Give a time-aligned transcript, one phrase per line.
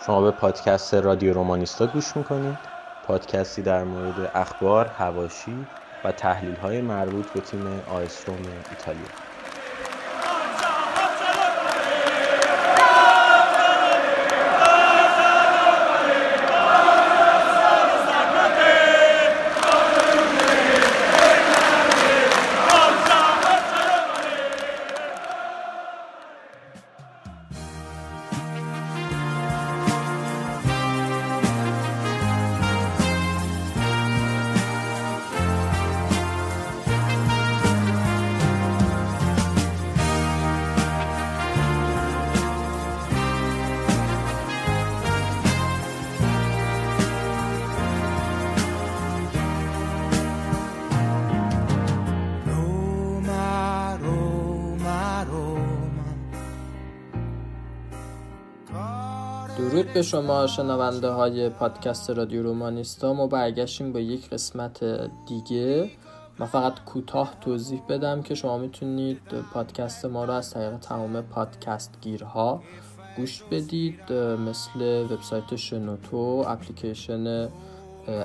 [0.00, 2.68] شما به پادکست رادیو رومانیستا گوش می‌کنید.
[3.02, 5.70] پادکستی در مورد اخبار، هواشی
[6.04, 8.28] و تحلیل های مربوط به تیم آیس
[8.70, 9.10] ایتالیا.
[60.10, 64.84] شما شنونده های پادکست رادیو رومانیستا ما برگشتیم با یک قسمت
[65.26, 65.90] دیگه.
[66.38, 69.20] من فقط کوتاه توضیح بدم که شما می‌تونید
[69.54, 72.62] پادکست ما رو از طریق تمام پادکست گیرها
[73.16, 77.48] گوش بدید مثل وبسایت شنوتو اپلیکیشن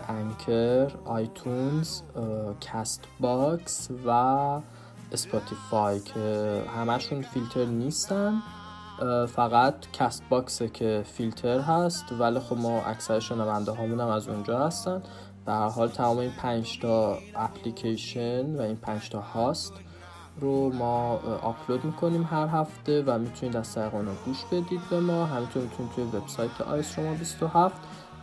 [0.10, 2.02] Anchor iTunes
[2.62, 4.10] CastBox و
[5.12, 8.34] Spotify که همشون فیلتر نیستن.
[9.28, 14.66] فقط CastBox ه که فیلتر هست ولی خب ما اکثر شنونده هامون هم از اونجا
[14.66, 15.04] هستن.
[15.46, 19.74] به هر حال تمام این پنج تا اپلیکیشن و این پنج تا هاست
[20.40, 25.26] رو ما آپلود می‌کنیم هر هفته و می‌تونید از طریق اونها گوش بدید به ما.
[25.26, 27.76] همینطور می‌تونید توی وبسایت AS Roma 27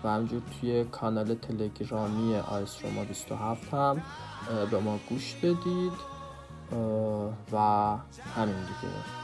[0.04, 4.02] و همینجور توی کانال تلگرامی AS Roma 27 هم
[4.70, 5.92] به ما گوش بدید.
[7.52, 7.56] و
[8.36, 9.19] همین دیگه.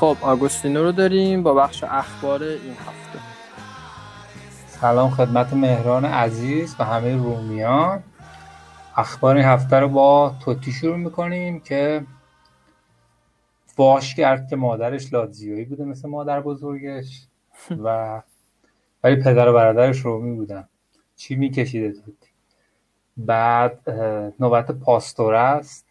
[0.00, 3.18] خب آگوستینو رو داریم با بخش اخبار این هفته.
[4.66, 8.02] سلام خدمت مهران عزیز و همه رومیان.
[8.96, 12.04] اخبار این هفته رو با توتی شروع می‌کنیم که
[13.66, 17.26] فاش کرد که مادرش لاتزیویی بوده مثل مادر بزرگش
[17.84, 18.22] و
[19.04, 20.68] ولی پدر و برادرش رومی بودن.
[21.16, 22.28] چی میکشیده توتی؟
[23.16, 23.90] بعد
[24.40, 25.85] نوبت پاستور است.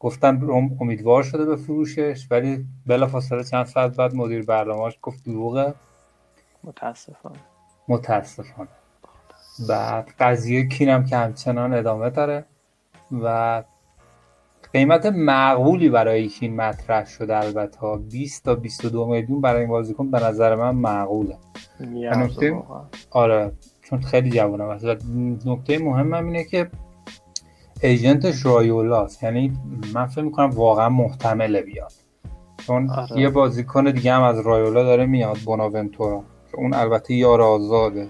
[0.00, 0.48] گفتن
[0.80, 5.74] امیدوار شده به فروشش ولی بلافاصله چند ساعت بعد مدیر برنامه‌اش گفت دروغه.
[6.64, 7.38] متاسفانه.
[7.88, 8.68] متاسفانه.
[9.68, 12.44] بعد قضیه کینم که همچنان ادامه داره
[13.22, 13.62] و
[14.72, 17.96] قیمت معقولی برای کین مطرح شده البته.
[18.10, 21.38] 20 تا 22 میلیون برای این بازیکن به نظر من معقوله.
[21.80, 22.62] نکته-.
[23.10, 24.64] آره چون خیلی جوانه.
[24.64, 24.96] و
[25.44, 26.70] نکته مهمم اینه که
[27.82, 29.52] ایجنتش رایولاست یعنی
[29.94, 31.92] من فکر می‌کنم واقعا محتمله بیاد.
[32.66, 33.20] چون آره.
[33.20, 38.08] یه بازیکن دیگه هم از رایولا داره میاد بوناونتورا که اون البته یار آزاده.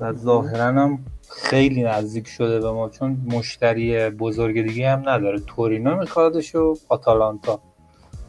[0.00, 0.98] و ظاهرا هم
[1.30, 5.40] خیلی نزدیک شده به ما چون مشتری بزرگ دیگه هم نداره.
[5.40, 7.60] تورینو میخوادش و آتالانتا.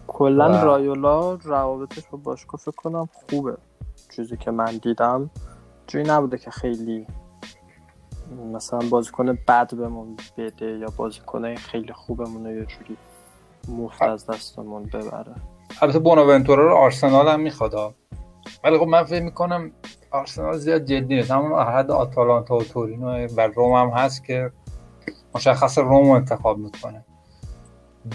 [0.08, 3.58] کلا و- رایولا روابطش با باشگاه فکر کنم خوبه.
[4.16, 5.30] چیزی که من دیدم
[5.88, 7.08] جوری نبوده که خیلی
[8.54, 12.98] مثلا بازیکن بد بهمون بده یا بازیکن خیلی خوبمون رو یه جوری
[13.70, 15.36] مفت از دستمون ببره.
[15.82, 17.96] البته بوناونتورا رو آرسنال هم می‌خواد
[18.64, 19.72] ولی خب من فکر می‌کنم
[20.12, 21.32] آرسنال زیاد جدی نیست.
[21.32, 24.52] همون حد آتالانتا و تورینو و روم هم هست که
[25.36, 27.06] مشخص روم رو انتخاب می‌کنه.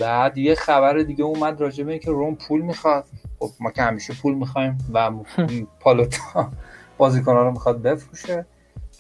[0.01, 3.05] بعد یه خبر دیگه اومد راجع به اینکه روم پول می‌خواد.
[3.39, 5.11] خب ما که همیشه پول می‌خوایم و
[5.81, 6.51] پالوتا
[6.99, 8.47] بازیکن‌ها رو می‌خواد بفروشه.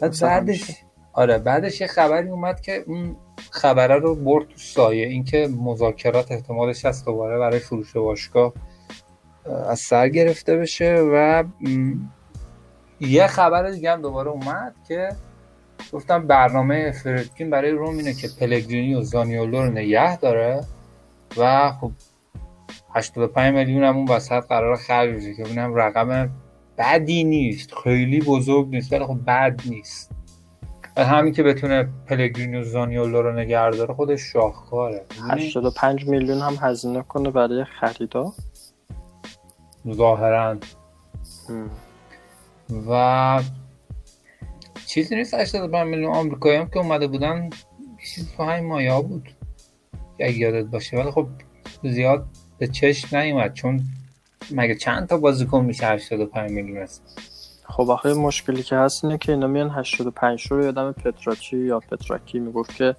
[0.01, 0.82] بعد مثل بعدش.
[1.13, 3.17] آره بعدش یه خبری اومد که اون
[3.51, 5.07] خبره رو برد تو سایه.
[5.07, 8.53] اینکه مذاکرات احتمالش هست دوباره برای فروش باشگاه
[9.47, 11.45] اه، از سر گرفته بشه و
[13.01, 15.09] یه خبر دیگه هم دوباره اومد که
[15.93, 20.65] گفتم برنامه فردکین برای روم اینه که پلگرینی و زانیولو رو نگه داره
[21.37, 21.93] و خب
[22.95, 26.31] 85 میلیون هم اون وسط قرار خرج بشه که اونم رقم
[26.79, 30.11] بدی نیست خیلی بزرگ نیست ولی خب بد نیست.
[30.97, 35.05] همین که بتونه پلگرینی و زانیولو رو نگه داره خودش شاهکاره.
[35.23, 38.33] می‌دونی؟ 85 میلیون هم هزینه کنه برای خریدا؟
[39.93, 40.57] ظاهرا.
[42.89, 43.43] و
[44.87, 47.51] چیزی نیست 85 میلیون آمریکایی هم که اومده بودن
[48.15, 49.29] چیز تو همین مایا بود.
[50.21, 50.97] اگه یادت باشه.
[50.97, 51.27] ولی خب
[51.83, 52.27] زیاد
[52.59, 53.81] به چشم نیومد چون
[54.51, 57.03] مگه چند تا بازیکن میشه 85 میلیون؟ است
[57.77, 62.39] خب آخه مشکلی که هست اینه که اینا میان 85 رو یادم پتراچی یا پتراکی
[62.39, 62.97] می‌گفت که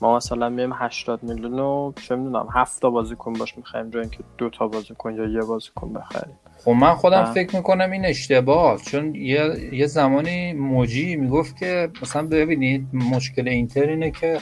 [0.00, 4.18] ما مثلا میایم 80 میلیون رو چه می‌دونم 7 تا بازیکن باش می‌خریم جای اینکه
[4.38, 7.24] دو تا بازیکن یا یه بازیکن بخریم خب من خودم.
[7.24, 13.86] فکر می‌کنم این اشتباه چون یه, یه زمانی موجی می‌گفت که مثلا ببینید مشکل اینتر
[13.86, 14.38] اینه که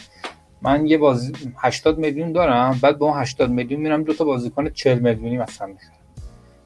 [0.62, 4.70] من یه بازی 80 میلیون دارم بعد با اون 80 میلیون میرم دو تا بازیکن
[4.70, 6.01] 40 میلیونی مثلا می‌خرم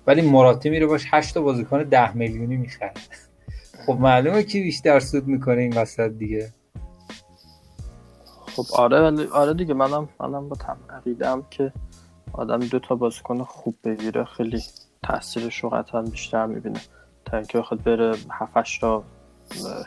[0.06, 2.93] ولی مراتی میره باش 8 تا بازیکن 10 میلیونی می‌خره.
[3.87, 6.53] خب معلومه کی بیشتر سود می‌کنه این وسط دیگه.
[8.47, 11.73] خب آره ولی آره دیگه منم منم با تم عقیدم که
[12.32, 14.62] آدم دو تا بازیکن خوب بگیره خیلی
[15.03, 16.81] تاثیرش رو قطعا بیشتر می‌بینه.
[17.25, 19.05] تا اینکه بخواد بره 7 تا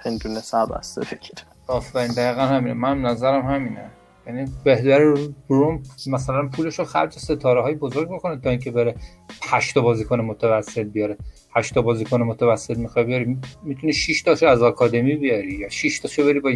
[0.06, 1.42] هندونه سربسته بگیره.
[1.68, 2.74] آفرین دقیقا همینه.
[2.74, 3.92] من نظرم همینه.
[4.30, 5.14] یعنی بهتر
[5.48, 8.96] روم مثلا پولش رو خرج ستاره های بزرگ بکنه تا اینکه بره
[9.44, 11.18] 8 تا بازیکن متوسط بیاره.
[11.56, 16.26] 8 تا بازیکن متوسط می‌خوای بیاری می‌تونی 6 تاشو از آکادمی بیاری یا 6 تاشو
[16.26, 16.52] بری با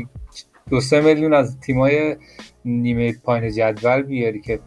[0.70, 2.16] دو سه میلیون از تیمای
[2.66, 4.60] نیمه پایین جدول بیاری که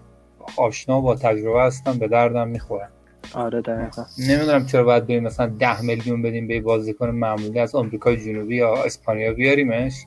[0.56, 2.88] آشنا با تجربه هستن به دردم می‌خورن
[3.34, 4.04] آره دقیقا.
[4.28, 8.84] نمی‌دونم چرا باید بریم مثلا 10 میلیون بدیم به بازیکن معمولی از آمریکای جنوبی یا
[8.84, 10.06] اسپانیا بیاریمش.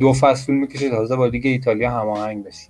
[0.00, 2.68] دو فصل طول می‌کشه تازه با لیگ ایتالیا هماهنگ بشی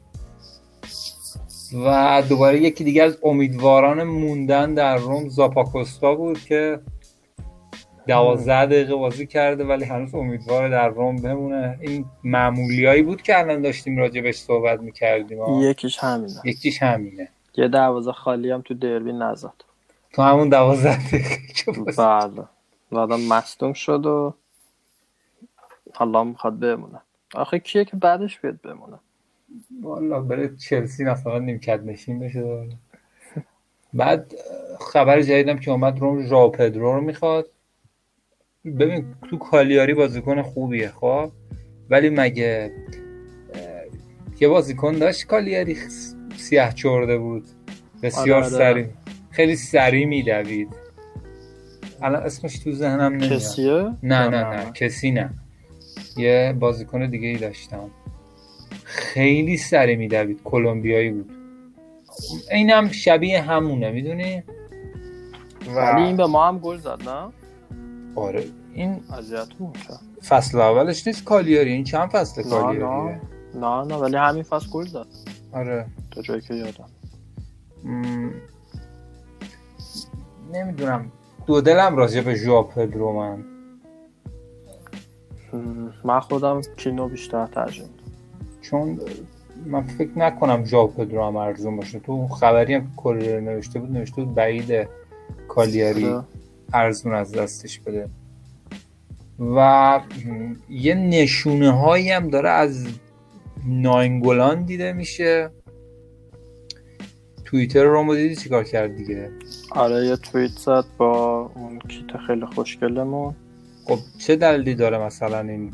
[1.84, 6.81] و دوباره یکی دیگه از امیدواران موندن در روم زاپاکوستا بود که
[8.06, 11.78] دوازده دقیقه بازی کرده ولی هنوز امیدوار در روم بمونه.
[11.81, 15.38] این معمولیایی بود که الان داشتیم راجبش صحبت می‌کردیم.
[15.60, 16.40] یکیش همینه.
[16.44, 17.28] یکیش همینه.
[17.56, 19.52] یه دروازه خالی هم تو دربی نزد.
[20.12, 22.46] تو همون دوازده دقیقه که بله.
[22.93, 24.34] و آدم مصدوم شد و
[25.94, 27.00] حالا می‌خواد بمونه
[27.34, 28.98] آخه کیه که بعدش بیاد بمونه
[29.82, 32.68] والا بره چلسی مثلا نیمکت نشین بشه.
[33.94, 34.34] بعد
[34.80, 37.46] خبر جدیدم که اومد روم ژاو پدرو رو می‌خواد
[38.64, 41.30] ببین تو کالیاری بازیکن خوبیه خب
[41.90, 42.72] ولی مگه
[44.40, 45.76] یه بازیکن داشت کالیاری
[46.36, 47.44] سیاه چورده بود
[48.02, 48.42] بسیار.
[48.42, 48.86] سریع
[49.30, 50.68] خیلی سریع میدوید
[52.02, 55.30] الان اسمش تو ذهنم نمیاد کسیه؟ نه نه نه کسی نه
[56.17, 57.91] یه بازیکن دیگه ای داشتم.
[58.85, 61.32] خیلی سری میدوید کلمبیایی بود.
[62.50, 64.43] اینم شبیه همونه می‌دونی؟
[65.76, 67.32] ولی این به ما هم گل زد نه؟
[68.14, 68.44] آره.
[68.75, 69.00] این
[70.29, 71.73] فصل اولش نیست کالیاری.
[71.73, 73.20] این چند فصل کالیاریه؟
[73.55, 73.61] نه.
[73.61, 75.06] نه نه ولی همین فصل گل زد.
[75.53, 75.87] آره.
[76.11, 76.88] تا جایی که یادم.
[77.85, 78.31] م...
[80.53, 81.12] نمی‌دونم.
[81.47, 83.44] دو دلم راجع به ژوا پدرو من.
[86.04, 87.84] من خودم کینو بیشتر ترجیح
[88.60, 89.00] چون
[89.66, 91.99] من فکر نکنم ژاو پدرو هم ارزون باشه.
[91.99, 94.88] تو خبری هم که نوشته بود نوشته بود بعید
[95.49, 96.25] کالیاری آره.
[96.72, 98.08] ارزون از دستش بده.
[99.56, 100.00] و
[100.69, 102.87] یه نشونه هایی هم داره از
[103.66, 105.50] ناینگولان دیده میشه.
[107.44, 109.31] توییتر رو دیدی چیکار کرد دیگه؟
[109.70, 113.34] آره یه توییت زد با اون کیت خیلی خوشگلمون.
[113.84, 115.73] خب چه دلیلی داره مثلا این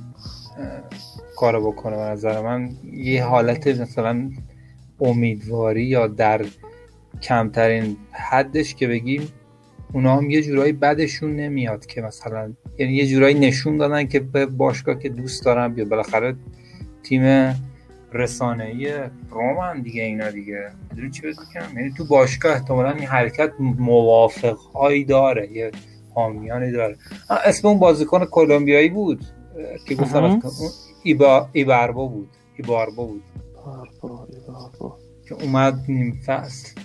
[1.37, 4.31] کارو بکنه به نظر من؟ یه حالت مثلا
[5.01, 6.45] امیدواری یا در
[7.23, 9.29] کمترین حدش که بگیم
[9.93, 14.47] اونا هم یه جورایی بدشون نمیاد که مثلا یعنی یه جورایی نشون دادن که به
[14.47, 16.37] باشگاه که دوست دارن بیاد بالاخره
[17.03, 17.55] تیم
[18.13, 18.93] رسانه‌ای
[19.31, 20.71] رومن دیگه اینا دیگه.
[21.13, 21.23] چی
[21.77, 25.53] یعنی تو باشگاه احتمالاً این حرکت موافق هایی داره.
[25.53, 25.71] یه
[26.19, 26.97] حامیانی داره.
[27.45, 29.25] اسم اون بازیکن کلمبیایی بود.
[29.87, 30.41] که گفتم
[31.03, 32.29] ایبا ایباربا بود.
[32.57, 33.23] ایباربا بود.
[35.29, 36.81] که اومد نیم فصل.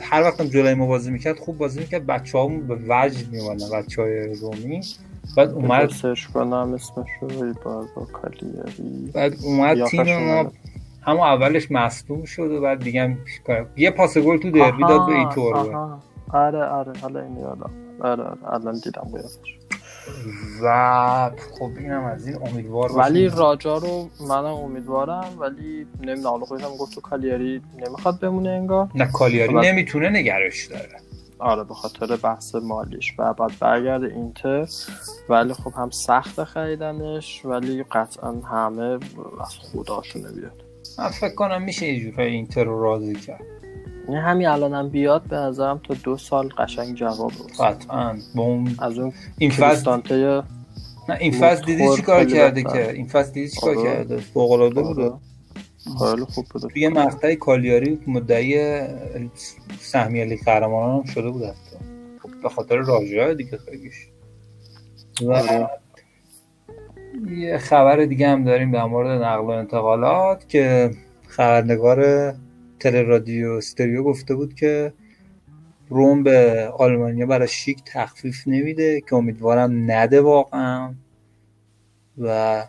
[0.00, 2.06] هر وقتم جلوی ما بازی می‌کرد خوب بازی می‌کرد.
[2.06, 4.80] بچه به وجد میومدن بچه های رومی.
[5.36, 9.10] بعد اومد سرچ کنم اسمش رو باربا کالیاری.
[9.14, 10.52] بعد اومد تیم ما.
[11.02, 13.18] همون اولش مصدوم شد و بعد دیگه هم
[13.76, 15.56] یه پاس گل تو دربی داد به ایتور.
[15.56, 15.98] آها.
[16.28, 17.70] آره آره حالا این یادم.
[18.00, 19.58] آره آره الان دیدم قیافش
[20.62, 22.92] و خب اینم از این امیدوار.
[22.92, 28.48] ولی راجا رو منم امیدوارم ولی نمی‌دونم حالا خودش هم گفت تو کالیاری نمی‌خواد بمونه
[28.50, 28.88] انگار.
[28.94, 29.58] نه کالیاری خب.
[29.58, 30.88] نمی‌تونه نگرش داره.
[31.38, 33.14] آره به خاطر بحث مالیش.
[33.18, 34.68] و بعد برگرده اینتر.
[35.28, 38.98] ولی خب هم سخت خریدنش ولی قطعا همه
[39.40, 40.62] از خداشونه بیاد.
[40.98, 43.44] من فکر کنم میشه یه جورایی اینتر رو راضی کرد.
[44.08, 48.74] این همین الان هم بیاد به نظرم تا دو سال قشنگ جواب رو قطعا اون
[48.78, 50.00] از اون این فصل
[51.08, 52.62] نه این فصل دیدی چی کار کرده.
[52.62, 53.82] که این فصل دیدی چی کار آره.
[53.88, 54.94] کرده فوق‌العاده آره.
[54.94, 55.12] بوده
[55.98, 58.80] خیلی خوب بوده توی مقطع کالیاری مدعی
[59.80, 61.76] سهمیه لیگ قهرمانان هم شده بود حتی
[62.42, 64.08] به خاطر راجعه دیگه خیلیش
[65.22, 65.68] و آره.
[67.36, 70.90] یه خبر دیگه هم داریم در مورد نقل و انتقالات که
[71.28, 72.32] خبرنگار
[72.82, 74.92] تل رادیو استریو گفته بود که
[75.88, 80.94] روم به آلمانیا برای شیک تخفیف نمیده که امیدوارم نده واقعا
[82.18, 82.64] و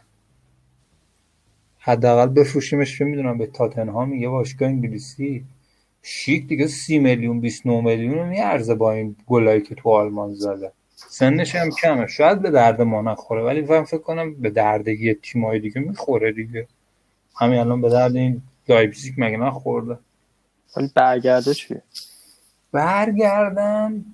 [1.79, 2.97] حداقل بفروشیمش.
[2.97, 5.45] چه می‌دونم به تاتنهام یه باشگاه انگلیسی
[6.03, 10.71] شیک دیگه سی میلیون 29 میلیون میارزه با این گلایی که تو آلمان زده.
[10.95, 12.07] سنش هم کمه.
[12.07, 16.31] شاید به درد ما نخوره ولی من فکر کنم به درد یه تیمای دیگه می‌خوره
[16.31, 16.67] دیگه.
[17.35, 19.97] همین الان به درد این لایپزیگ مگه نخورده؟
[20.77, 21.75] ولی برگرده چی؟
[22.71, 24.05] برگردن.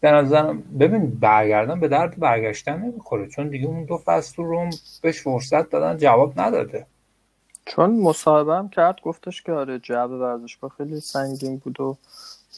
[0.00, 4.70] به نظرم ببین برگردن به درد برگشتن نمی‌خوره چون دیگه اون دو فصل روم
[5.02, 6.86] بهش فرصت دادن جواب نداده.
[7.66, 11.96] چون مصاحبه هم کرد گفتش که آره جو ورزشگاه خیلی سنگین بود و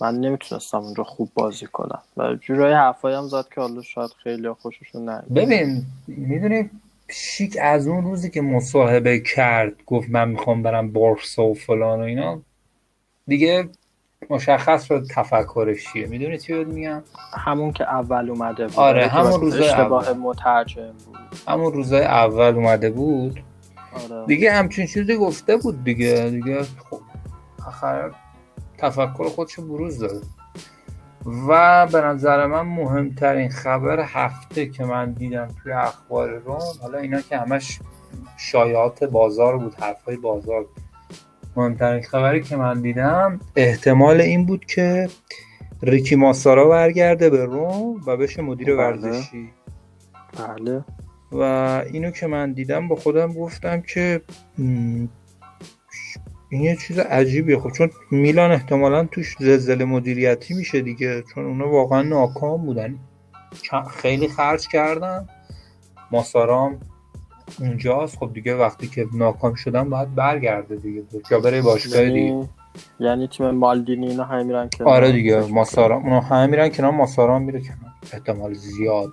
[0.00, 2.02] من نمی‌تونستم اونجا خوب بازی کنم.
[2.16, 6.70] و جورای حرفایی هم زد که حالا شاید خیلی خوششون نیاد ببین می‌دونی
[7.10, 12.02] شیک از اون روزی که مصاحبه کرد گفت من می‌خوام برم بارسا و فلان و
[12.02, 12.42] اینا
[13.26, 13.68] دیگه
[14.30, 16.06] مشخص شد تفکرش چیه.
[16.06, 17.02] می‌دونی چی میگم؟
[17.34, 18.76] همون که اول اومده بود.
[18.76, 20.18] آره، که همون روزای اشتباه اول.
[20.18, 21.18] مترجم بود.
[21.48, 23.40] همون روزای اول اومده بود.
[24.10, 24.26] آره.
[24.26, 26.30] دیگه همچین چیزی گفته بود دیگه.
[26.30, 27.00] دیگه خب
[27.66, 28.10] آخر
[28.78, 30.26] تفکر خودشو بروز داده.
[31.48, 37.20] و به نظر من مهمترین خبر هفته که من دیدم توی اخبار روم حالا اینا
[37.20, 37.78] که همش
[38.36, 40.66] شایعات بازار بود حرفای بازار.
[41.56, 45.08] مهمترین خبری که من دیدم احتمال این بود که
[45.82, 48.76] ریکی ماسارا برگرده به روم و بشه مدیر بله.
[48.76, 49.50] ورزشی
[50.38, 50.84] بله
[51.32, 51.42] و
[51.92, 54.20] اینو که من دیدم با خودم گفتم که
[56.50, 57.58] این یه چیز عجیبیه.
[57.58, 61.22] خب چون میلان احتمالا توش زلزله مدیریتی میشه دیگه.
[61.34, 62.98] چون اونا واقعا ناکام بودن.
[63.90, 65.28] خیلی خرج کردن.
[66.10, 66.80] ماسارام
[67.60, 68.16] اونجاست.
[68.16, 71.02] خب دیگه وقتی که ناکام شدن باید برگرده دیگه.
[71.30, 72.20] یا بره باشگاه دیگه.
[72.20, 72.48] یعنی
[73.00, 75.40] یعنی تیم مالدینی اینا همه میرن که آره دیگه.
[75.40, 76.90] ماسارام اونا همه میرن کنار.
[76.90, 77.92] ماسارام میره کنار.
[78.12, 79.12] احتمال زیاد.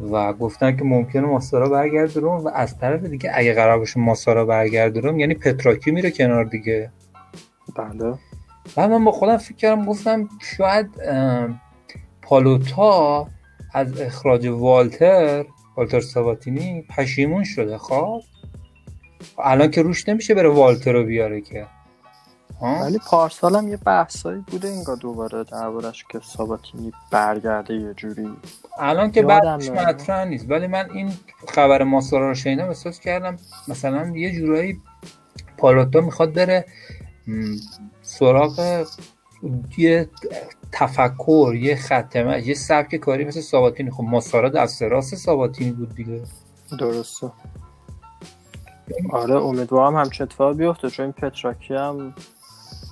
[0.00, 4.44] و گفتن که ممکنه ماسارا برگرده روم و از طرف دیگه اگه قرار باشه ماسارا
[4.44, 6.90] برگرده روم یعنی پتراکی میره کنار دیگه.
[7.76, 8.14] بله.
[8.76, 10.90] و من با خودم فکر کردم گفتم شاید
[12.22, 13.28] پالوتا
[13.74, 15.44] از اخراج والتر
[15.76, 18.20] والتر ساباتینی پشیمون شده خب؟
[19.38, 21.66] الان که روش نمیشه بره والتر رو بیاره که؟
[22.62, 28.28] ولی پارسال هم یه بحثایی بوده انگار دوباره دربارش که ساباتینی برگرده یه جوری.
[28.78, 29.70] الان که بعدش.
[29.70, 30.50] مطرح نیست.
[30.50, 31.12] ولی من این
[31.48, 33.36] خبر ماسارا رو شنیدم احساس کردم
[33.68, 34.80] مثلا یه جورایی
[35.58, 36.64] پالوتا می‌خواد بره
[38.02, 38.86] سراغ
[39.78, 40.10] یه
[40.72, 43.90] تفکر یه ختمه یه سبک کاری مثل ساباتینی.
[43.90, 46.22] خب ماسارا دست راست ساباتینی بود دیگه.
[46.78, 47.32] درسته.
[49.10, 52.14] آره امیدوارم همچین اتفاق بیفته چون این پتراکی هم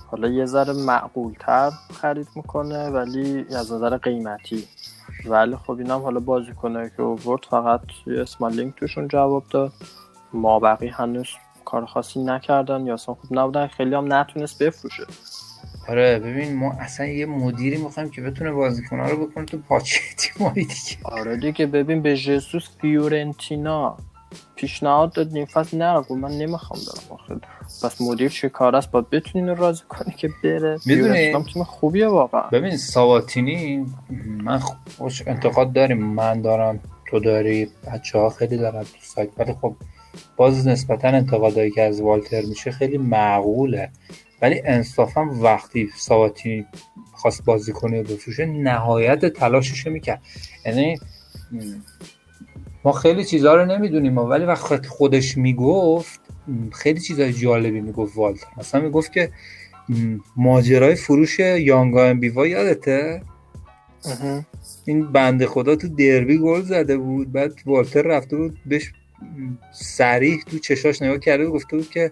[0.07, 1.69] حالا یه ذره معقول تر
[2.01, 4.63] خرید می‌کنه ولی از نظر قیمتی.
[5.25, 9.71] ولی خب اینم حالا بازیکنه که اوورد فقط یه اسمالینگ توشون جواب داد.
[10.33, 11.27] ما بقی هنوز
[11.65, 15.03] کار خاصی نکردن یا اصلا خوب نبودن خیلی هم نتونست بفروشه.
[15.89, 20.65] آره ببین ما اصلا یه مدیری می‌خوایم که بتونه بازیکن‌ها رو بکنه تو پاچه تیمایی
[20.65, 20.97] دیگه.
[21.03, 23.97] آره دیگه ببین به ژسوس فیورنتینا
[24.55, 27.35] پیشنهاد داد نیم فصل نه من نمی‌خوام برم آخه
[27.83, 30.77] پس مدیر چه کار است؟ باید بتونی اینو راضی کنی که بره.
[30.85, 32.41] می‌دونی- تیم خوبیه واقعا.
[32.41, 33.85] ببین ساواتینی
[34.43, 34.59] من
[34.97, 39.29] خوش انتقاد داریم من دارم تو داری بچه ها خیلی دارن تو سایت.
[39.37, 39.75] ولی خب
[40.37, 43.89] باز نسبتا انتقادایی که از والتر میشه خیلی معقوله.
[44.41, 46.65] ولی انصافا وقتی ساواتینی
[47.13, 50.21] خواست بازی کنه و بفروشه نهایت تلاشش رو می‌کرد.
[50.65, 50.97] یعنی
[52.83, 54.17] ما خیلی چیزها رو نمی‌دونیم.
[54.17, 56.19] ولی وقتی خودش می‌گفت
[56.71, 58.47] خیلی چیزای جالبی می‌گفت والتر.
[58.57, 59.31] مثلا می‌گفت که
[60.35, 63.21] ماجرای فروش یانگا ام بیوا یادته.
[64.85, 68.91] این بنده خدا تو دربی گل زده بود بعد والتر رفته بود بهش
[69.73, 72.11] سریح تو چشاش نگاه کرده و گفته بود که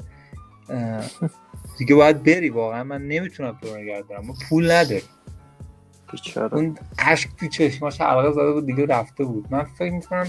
[1.77, 5.03] دیگه باید بری واقعا من نمی‌تونم تو نگه دارم پول نداریم.
[6.35, 9.45] اون اشک تو چشماش حلقه زده بود دیگه رفته بود.
[9.49, 10.27] من فکر می‌کنم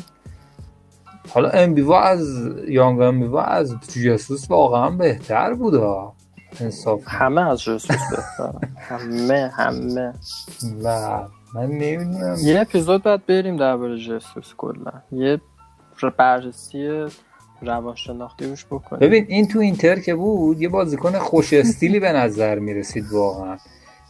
[1.30, 5.74] حالا امبیوا از یانگ امبیوا از جیسوس واقعا بهتر بود.
[6.60, 8.68] انصاف همه از ژسوس بهتره.
[8.76, 10.12] همه همه.
[10.84, 11.20] و
[11.54, 12.36] من نمی‌دونم.
[12.42, 14.92] یه اپیزود باید بریم درباره جسوس کلا.
[15.12, 15.40] یه
[16.18, 17.06] بررسی
[17.62, 19.00] روانشناختی روش بکنیم.
[19.00, 23.56] ببین این تو اینتر که بود یه بازیکن خوش استیلی به نظر می‌رسید واقعا.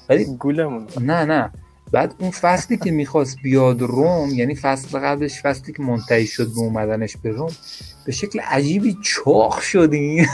[0.08, 0.86] ولی گولمون.
[1.00, 1.52] نه نه.
[1.94, 6.58] بعد اون فصلی که می‌خواست بیاد روم یعنی فصل قبلش فصلی که منتهی شد به
[6.58, 7.52] اومدنش به روم
[8.06, 10.20] به شکل عجیبی چاق شدی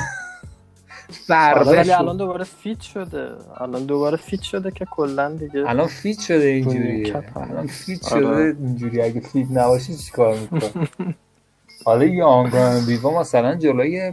[1.31, 3.29] آره فربه ولی الان دوباره fit شده.
[3.61, 7.23] الان دوباره fit شده که کلا دیگه الان فیت شده اینجوریه.
[7.37, 8.25] الان fit آره.
[8.25, 9.03] شده اینجوری.
[9.03, 10.89] اگه fit نباشی چیکار می‌کنه؟
[11.85, 14.13] حالا یانگا امبیوا مثلا جلوی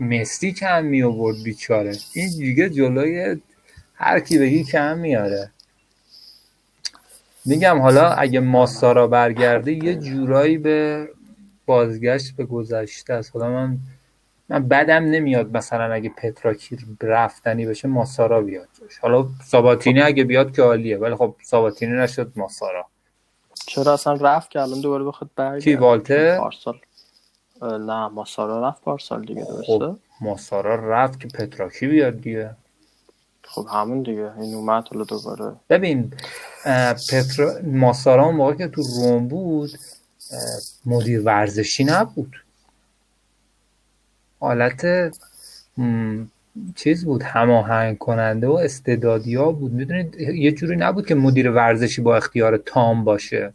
[0.00, 1.96] مسی کم می آورد بیچاره.
[2.14, 3.36] این دیگه جلوی
[3.94, 5.50] هر کی بگی کم میاره
[7.46, 11.08] میگم حالا اگه ماسارا برگرده یه جورایی به
[11.66, 13.36] بازگشت به گذشته است.
[13.36, 13.78] حالا من
[14.48, 18.68] من بدم نمیاد مثلا اگه پتراکی رفتنی بشه ماسارا بیاد.
[19.02, 22.86] حالا ساباتینی اگه بیاد که عالیه ولی خب ساباتینی نشد ماسارا
[23.66, 26.78] چرا اصلا رفت که الان دوباره بخواد برگرده کی، والتر؟ پارسال.
[27.62, 32.56] نه ماسارا رفت پارسال دیگه درسته؟ خب ماسارا رفت که پتراکی بیاد دیگه؟
[33.56, 34.38] خب همون دیگه.
[34.40, 36.12] این اومد حالا دوباره ببین
[36.64, 39.70] اه، پترا ماسارا اون موقع که تو روم بود
[40.86, 42.32] مدیر ورزشی نبود.
[44.40, 45.12] حالت
[46.74, 49.72] چیز بود هماهنگ کننده و استعدادیا بود.
[49.72, 53.52] می‌دونید یه جوری نبود که مدیر ورزشی با اختیار تام باشه.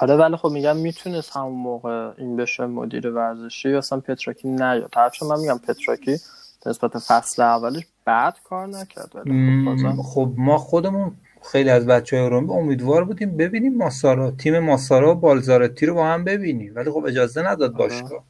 [0.00, 4.92] آره ولی خب میگم می‌تونست همون موقع این بشه مدیر ورزشی یا اصلا پتراکی نیاد.
[4.96, 6.20] هرچند من میگم پتراکی
[6.66, 12.28] نسبت فصل اولش بعد کار نکرد ولی خب خب ما خودمون خیلی از بچه های
[12.28, 16.72] روم امیدوار بودیم ببینیم ماسارا تیم ماسارا و بالزارتی رو با هم ببینیم.
[16.76, 17.78] ولی خب اجازه نداد آره.
[17.78, 18.24] باشگاه.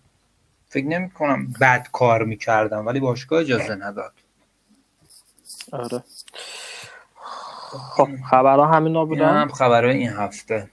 [0.68, 4.12] فکر نمی کنم بد کار می‌کردم ولی باشگاه اجازه نداد.
[5.72, 6.04] آره.
[7.96, 10.70] خب خبرها همینا بودن؟ هم خبرهای این هفته.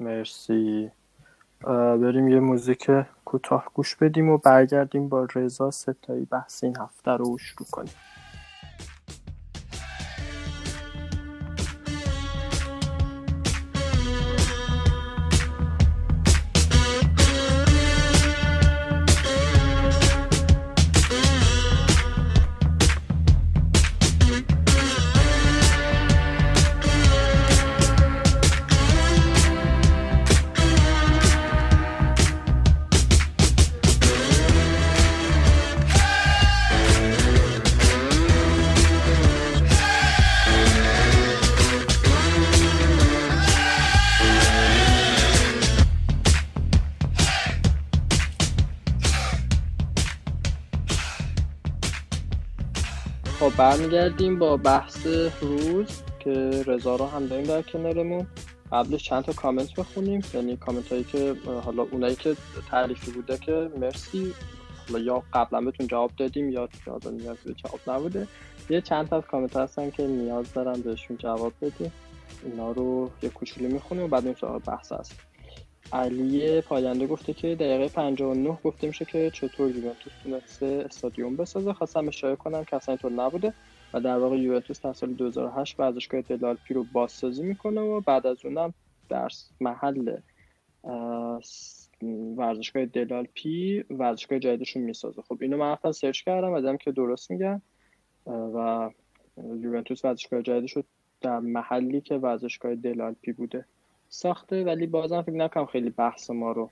[0.00, 0.90] مرسی.
[1.66, 2.90] بریم یه موزیک
[3.24, 7.94] کوتاه گوش بدیم و برگردیم با رضا ستایی بحث این هفته رو شروع کنیم.
[53.60, 55.06] برمیگردیم با بحث
[55.40, 56.30] روز که
[56.66, 58.26] رضا رو هم داریم در کنارمون.
[58.72, 60.22] قبلش چند تا کامنت بخونیم.
[60.34, 62.36] یعنی کامنت هایی که حالا اونایی که
[62.70, 64.34] تعریفی بوده که مرسی.
[64.88, 68.28] حالا یا قبلا بهتون جواب دادیم یا حالا نیاز به جواب نبوده.
[68.70, 71.92] یه چند تا کامنت هستن که نیاز دارن بهشون جواب بدیم.
[72.44, 74.34] اینا رو یه کوچولو می‌خونیم و بعد این
[74.66, 75.20] بحث هست.
[75.92, 81.72] علی پاینده گفته که دقیقه 59 گفته میشه که چطور یوونتوس تونسته استادیوم بسازه.
[81.72, 83.54] خواستم اشاره کنم که اصلا اینطور نبوده
[83.94, 88.44] و در واقع یوونتوس در سال 2008 ورزشگاه دلالپی رو بازسازی می‌کنه و بعد از
[88.44, 88.74] اونم
[89.08, 89.28] در
[89.60, 90.16] محل
[92.36, 95.22] ورزشگاه دلالپی ورزشگاه جدیدشون می‌سازه.
[95.22, 97.62] خب اینو من رفتم سرچ کردم و دیدم که درست میگن
[98.26, 98.90] و
[99.36, 100.82] یوونتوس ورزشگاه جدیدش رو
[101.20, 103.64] در محلی که ورزشگاه دلالپی بوده.
[104.10, 106.70] ساخته ولی بازم فکر نکنم خیلی بحث ما رو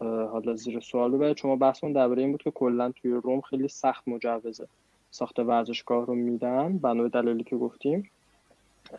[0.00, 1.34] حالا زیر سوال ببره.
[1.34, 4.66] چون ما بحثمون درباره این بود که کلا توی روم خیلی سخت مجوزه
[5.10, 6.78] ساخت ورزشگاه رو میدن.
[6.78, 8.10] بنا به دلایلی که گفتیم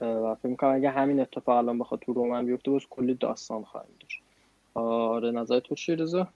[0.02, 3.64] و فکر می‌کنم اگه همین اتفاق الان بخواد تو روم هم بیفته باز کلی داستان
[3.64, 4.22] خواهیم داشت.
[4.74, 6.28] آره نظر تو چی رضا؟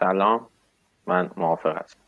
[0.00, 0.46] سلام.
[1.06, 2.00] من موافق هستم.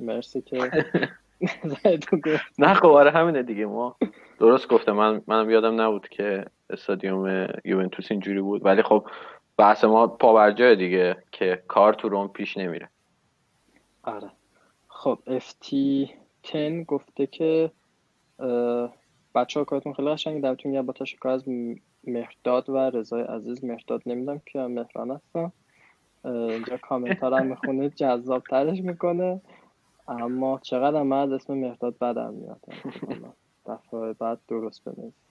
[0.00, 0.70] مرسی که
[2.58, 3.66] نه خب آره همینه دیگه.
[3.66, 3.96] ما
[4.38, 4.92] درست گفته.
[4.92, 8.64] من منم یادم نبود که استادیوم یوونتوس اینجوری بود.
[8.64, 9.06] ولی خب
[9.56, 12.88] بحث ما پاورجای دیگه که کار تو روم پیش نمیره.
[14.02, 14.30] آره.
[14.88, 15.74] خب FT
[16.52, 17.70] 10 گفته که
[19.34, 20.40] بچه ها کارتون خیلی قشنگه.
[20.40, 20.86] دمتون گرم.
[20.86, 21.44] با تشکر از
[22.04, 23.64] مهرداد و رضای عزیز.
[23.64, 25.52] مهرداد نمی‌دونم که مهران هستم.
[26.24, 27.88] اینجا کامنت ها می‌خونه.
[27.90, 29.40] جذاب ترش می‌کنه.
[30.08, 32.60] اما چقدر من از اسم مهرداد بدم میاد.
[33.66, 35.25] دفعه بعد درست بنویس نه،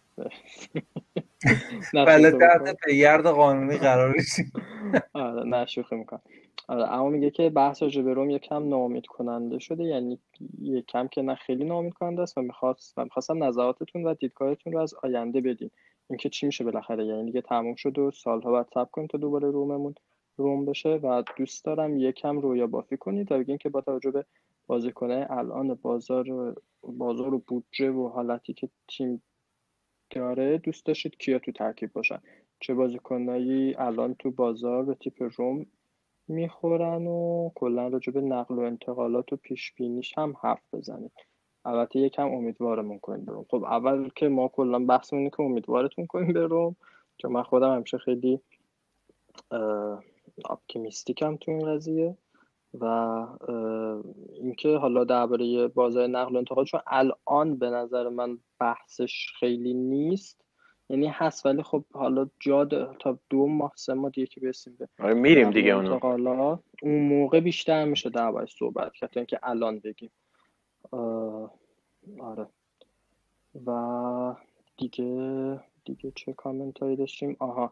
[1.94, 2.76] بله تحت.
[2.86, 4.16] پیگرد قانونی قرار
[5.14, 6.22] آره نه شوخی می‌کنم.
[6.68, 10.20] آره اما میگه که بحث راجع روم یکم ناامید کننده شده یعنی
[10.62, 14.80] یکم که نه خیلی ناامید کننده است و می‌خواست و می‌خواستم نظراتتون و دیدگاهتون رو
[14.80, 15.72] از آینده بدین.
[16.10, 19.52] اینکه چی میشه بالاخره؟ یعنی دیگه تموم شد و سالها بعد صبر کنیم تا دوباره
[19.52, 19.96] روممون
[20.38, 24.26] روم بشه و دوست دارم یکم رویا بافی کنید و بگین که با توجه به
[24.68, 29.24] بازیکنه الان بازار بازار و بودجه و حالتی که تیم
[30.10, 32.20] داره دوست داشتید کیا تو ترکیب باشن.
[32.60, 35.66] چه بازیکنایی الان تو بازار به تیپ روم
[36.28, 41.12] می‌خورن و کلا راجع به نقل و انتقالات و پیش بینیش هم حرف بزنید.
[41.66, 43.46] البته یکم امیدوارمون کنید به روم.
[43.50, 46.76] خب اول که ما کلا بحثمون اینه که امیدوارتون کنیم به روم.
[47.18, 48.40] چون من خودم همیشه خیلی
[50.50, 52.18] اپتیمیستیکم تو این قضیه.
[52.82, 52.86] و
[54.34, 60.46] اینکه حالا درباره بازار نقل و انتقال چون الان به نظر من بحثش خیلی نیست.
[60.90, 62.66] یعنی هست ولی خب حالا جا
[63.00, 65.94] تا دو ماه سه ماه دیگه که برسیم به آره میریم دیگه اونو.
[65.94, 70.12] انتقالات اون موقع بیشتر میشه دربارش صحبت کرد تا اینکه الان بگیم.
[72.20, 72.48] آره.
[73.66, 74.36] و
[74.78, 77.72] دیگه دیگه چه کامنت هایی داشتیم؟ آها.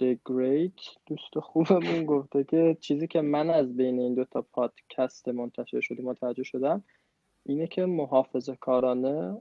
[0.00, 5.28] The Great دوست خوبمون گفته که چیزی که من از بین این دو تا پادکست
[5.28, 6.84] منتشر شده متوجه شدم
[7.46, 9.40] اینه که محافظه کارانه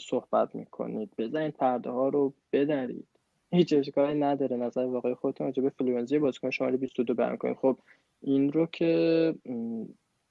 [0.00, 1.10] صحبت می‌کنید.
[1.18, 3.06] بزنید پرده ها رو بدرید
[3.50, 4.56] هیچ اشکالی نداره.
[4.56, 7.56] نظر واقعی خودتون راجع به فلورنزی بازیکن شماره 22 بیان کنید.
[7.56, 7.78] خب
[8.22, 9.34] این رو که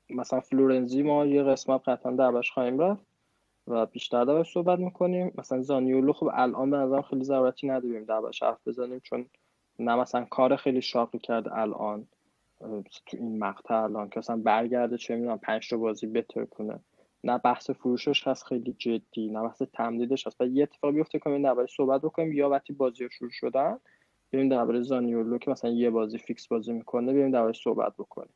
[0.09, 3.05] مثلا فلورنزی ما یه قسمت قطعا دربارش خواهیم رفت
[3.67, 5.31] و بیشتر دربارش صحبت می‌کنیم.
[5.37, 9.25] مثلا زانیولو خب الان به نظرم خیلی ضرورتی نداریم دربارش حرف بزنیم چون
[9.79, 12.07] نه مثلا کار خیلی شاقی کرده الان
[13.05, 16.79] تو این مقطع الان که مثلا برگرده چه می‌دونم پنج تا بازی بهتر کنه
[17.23, 20.41] نه بحث فروشش هست خیلی جدی نه بحث تمدیدش هست.
[20.41, 23.77] و یه اتفاق بیفته کنیم دربارش صحبت بکنیم یا وقتی بازی شروع شدن
[24.33, 28.33] بریم درباره زانیولو که مثلا یه بازی فیکس بازی می‌کنه بریم دربارش صحبت بکنیم.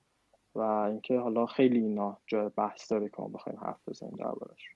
[0.56, 4.70] و اینکه حالا خیلی اینا جای بحث داره که ما بخوایم حرف بزنیم دربارش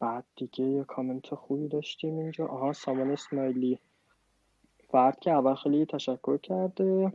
[0.00, 2.46] بعد دیگه یه کامنت خوبی داشتیم اینجا.
[2.46, 3.78] آها سامان اسماعیلی.
[4.90, 7.12] فرد که اول خیلی تشکر کرده.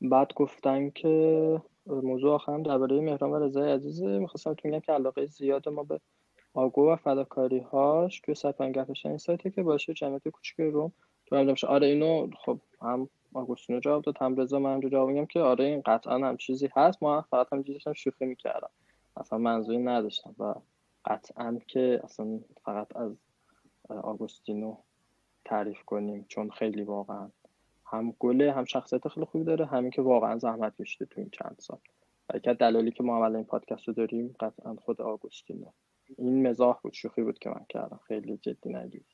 [0.00, 4.18] بعد گفتن که موضوع آخرم درباره مهران و رضای عزیزه.
[4.18, 6.00] می‌خواستم تو بگم که علاقه زیاد ما به
[6.54, 10.92] آگو و فداکاری هاش توی سایت منگهش این سایته که باشه جمعیت کوچیک روم
[11.26, 15.40] تو بشه آره اینو خب هم آگوستینو جواب داد هم رضا من جواب میگم که
[15.40, 17.02] آره این قطعا هم چیزی هست.
[17.02, 18.70] ما فقط هم داشتم شوخی می‌کردم.
[19.16, 20.54] اصلا منظوری نداشتم و
[21.04, 23.16] قطعا که اصلا فقط از
[23.88, 24.76] آگوستینو
[25.46, 27.30] تعریف کنیم چون خیلی واقعا
[27.84, 31.56] هم گله هم شخصیت خیلی خوبی داره همین که واقعا زحمت کشیده تو این چند
[31.58, 31.78] سال.
[32.28, 35.66] از دلایلی که ما اول این پادکست رو داریم قطعا خود آگوستینو
[36.18, 38.00] این مزاح بود شوخی بود که من کردم.
[38.06, 39.04] خیلی جدی نگیر.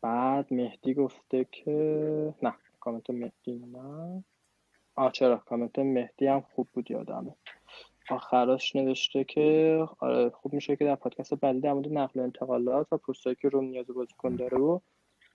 [0.00, 4.24] بعد مهدی گفته که نه کامنت مهدی نه.
[4.94, 7.34] آه چرا؟ کامنت مهدی هم خوب بود یادمه.
[8.10, 12.92] آخراش نوشته که آره خوب میشه که در پادکست بعدی در مورد نقل و انتقالات
[12.92, 14.78] و پستایی که روم نیاز بازیکن داره و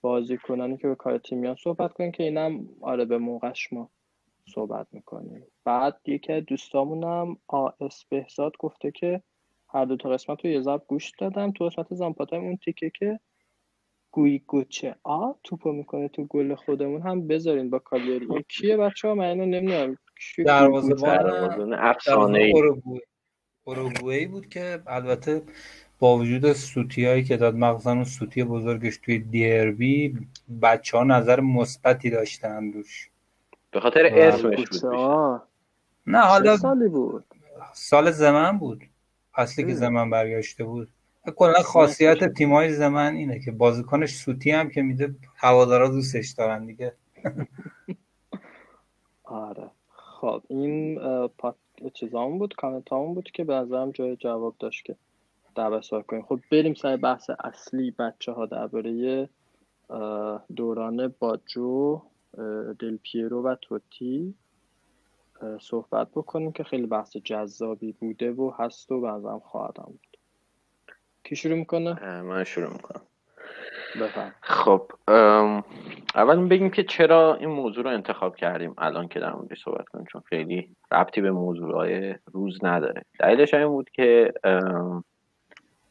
[0.02, 3.90] بازیکنانی که به کار تیم میان صحبت کنیم که اینم آره به موقعش ما
[4.54, 5.44] صحبت می‌کنیم.
[5.66, 9.22] بعد یکی از دوستامونم آس بهزاد گفته که
[9.70, 11.52] هر دو تا قسمت رو یه ضرب گوش دادم.
[11.52, 13.20] تو قسمت زامپاتایم اون تیکه که
[14.12, 17.02] گوی گوچه آ توپو می‌کنه تو گل خودمون.
[17.02, 18.28] هم بذارین با کالیاری.
[18.30, 19.98] این کیه بچه ها من اینو نمی‌دونم.
[20.46, 22.54] دروازه‌بان؟ افسانه
[24.04, 25.42] ای بود که البته
[26.00, 30.18] با وجود سوتی هایی که داد مخصوصا اون سوتی بزرگش توی دیربی
[30.62, 33.10] بچه ها نظر مثبتی داشتن روش.
[33.72, 35.42] به خاطر اسمش بود
[36.08, 37.26] نه حالا سالی بود؟
[37.74, 38.84] سال زمن بود.
[39.36, 39.74] اصلی که.
[39.74, 40.90] زمن برگشته بود.
[41.36, 46.94] کلا خاصیت تیمای زمن اینه که بازیکنش سوتی هم که میده هوادارا دوستش دارن دیگه.
[49.24, 49.70] آره.
[50.22, 51.00] خب این
[51.38, 51.56] پات
[51.94, 54.96] چیزامون بود کامنت بود که به نظرم جای جواب داشت که
[55.82, 56.22] سوال کنیم.
[56.22, 59.30] خب بریم سر بحث اصلی بچه ها درباره
[60.56, 62.02] دوران باجو
[62.80, 64.34] دل پیرو و توتی
[65.60, 70.18] صحبت بکنیم که خیلی بحث جذابی بوده و هست و به نظرم خواهد هم بود
[71.24, 73.02] کی شروع می‌کنه؟ من شروع می‌کنم.
[74.02, 74.92] بفهم خب
[76.16, 80.06] اول بگیم که چرا این موضوع رو انتخاب کردیم الان که در موردش صحبت کنیم؟
[80.12, 83.02] چون خیلی ربطی به موضوعهای روز نداره.
[83.20, 84.34] دلیلش این بود که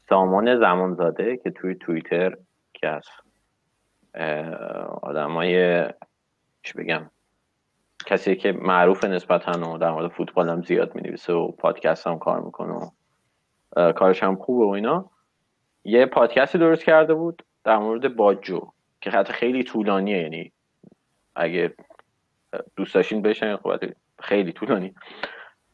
[0.09, 2.37] سامان زمانزاده که توی توییتر
[2.75, 3.05] که از
[5.03, 5.85] آدمای
[6.63, 7.11] چی بگم
[8.07, 12.41] کسی که معروف نسبتا و در مورد فوتبال هم زیاد می و پادکست هم کار
[12.41, 15.11] می‌کنه و کارش هم خوبه و اینا
[15.85, 18.61] یه پادکستی درست کرده بود در مورد باجو
[19.01, 20.53] که خط خیلی طولانیه یعنی
[21.35, 21.75] اگه
[22.77, 23.77] دوست داشتین بشنوین خب
[24.19, 24.95] خیلی طولانی.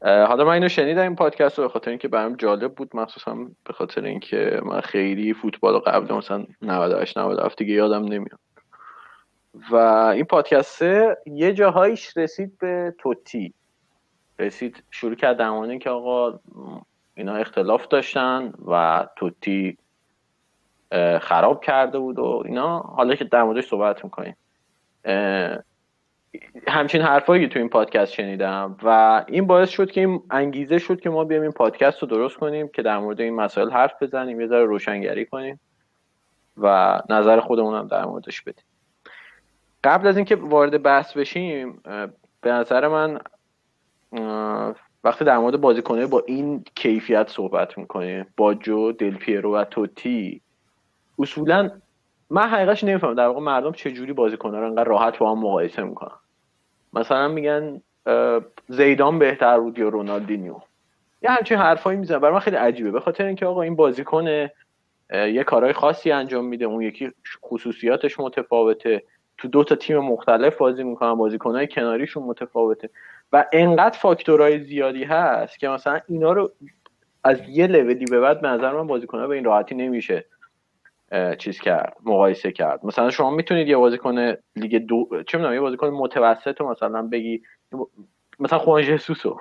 [0.04, 3.34] حالا من اینو شنیدم این پادکست رو به خاطر اینکه برام جالب بود مخصوصا
[3.64, 8.38] به خاطر اینکه من خیلی فوتبال قبل مثلا 98 97 دیگه یادم نمیاد.
[9.70, 9.76] و
[10.14, 10.82] این پادکست
[11.26, 13.54] یه جاهایش رسید به توتی.
[14.38, 16.40] رسید شروع کرد در اینکه آقا
[17.14, 19.78] اینا اختلاف داشتن و توتی
[21.20, 22.78] خراب کرده بود و اینا.
[22.78, 24.36] حالا که در موردش صحبت می‌کنیم.
[26.68, 31.10] همچین حرفایی تو این پادکست شنیدم و این باعث شد که این انگیزه شد که
[31.10, 34.46] ما بیایم این پادکست رو درست کنیم که در مورد این مسائل حرف بزنیم یه
[34.46, 35.60] ذره روشنگری کنیم
[36.56, 38.64] و نظر خودمون هم در موردش بدیم.
[39.84, 41.82] قبل از اینکه وارد بحث بشیم
[42.40, 43.20] به نظر من
[45.04, 50.42] وقتی در مورد بازیکنه با این کیفیت صحبت می‌کنیم با جو دل پیرو و توتی
[51.18, 51.70] اصولا
[52.30, 56.21] من حقیقتش نمی‌فهمم در واقع مردم چجوری بازیکن‌ها رو انقدر راحت با هم مقایسه می‌کنن.
[56.92, 57.82] مثلا میگن
[58.68, 60.56] زیدان بهتر بود یا رونالدینیو.
[61.22, 62.18] یه همچین حرفایی می‌زنن.
[62.18, 62.90] برای من خیلی عجیبه.
[62.90, 64.48] به خاطر اینکه آقا این بازیکن
[65.10, 66.64] یه کارهای خاصی انجام میده.
[66.64, 67.10] اون یکی
[67.42, 69.02] خصوصیاتش متفاوته.
[69.38, 71.14] تو دو تا تیم مختلف بازی می‌کنن.
[71.14, 72.90] بازیکنهای کناریشون متفاوته.
[73.32, 76.52] و انقدر فاکتورهای زیادی هست که مثلا اینا رو
[77.24, 80.24] از یه لولی به بعد به نظر من بازیکنها به این راحتی نمیشه.
[81.38, 82.84] چیز کرد مقایسه کرد.
[82.84, 87.42] مثلا شما می‌تونید یه بازیکن لیگ دو چه می‌دونم یه بازیکن متوسط رو مثلا بگی
[88.40, 89.38] مثلا خوان ژسوسو.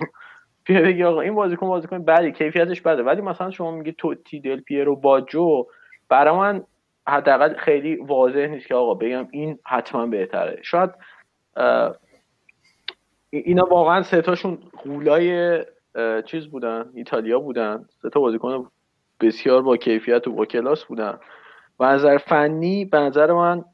[0.66, 3.04] بیا بگی آقا این بازیکن بازیکن بدی کیفیتش بده.
[3.04, 5.68] ولی مثلا شما میگی توتی دل پیرو باجو
[6.10, 6.64] برای من
[7.08, 10.60] حداقل خیلی واضح نیست که آقا بگم این حتما بهتره.
[10.62, 10.90] شاید
[13.30, 15.60] اینا واقعا سه تاشون غولای
[15.96, 17.86] اه، چیز بودن ایتالیا بودن.
[18.02, 18.68] سه تا بازیکن
[19.20, 21.20] بسیار با کیفیت و با کلاس بودن.
[21.82, 23.66] و از نظر فنی به نظر من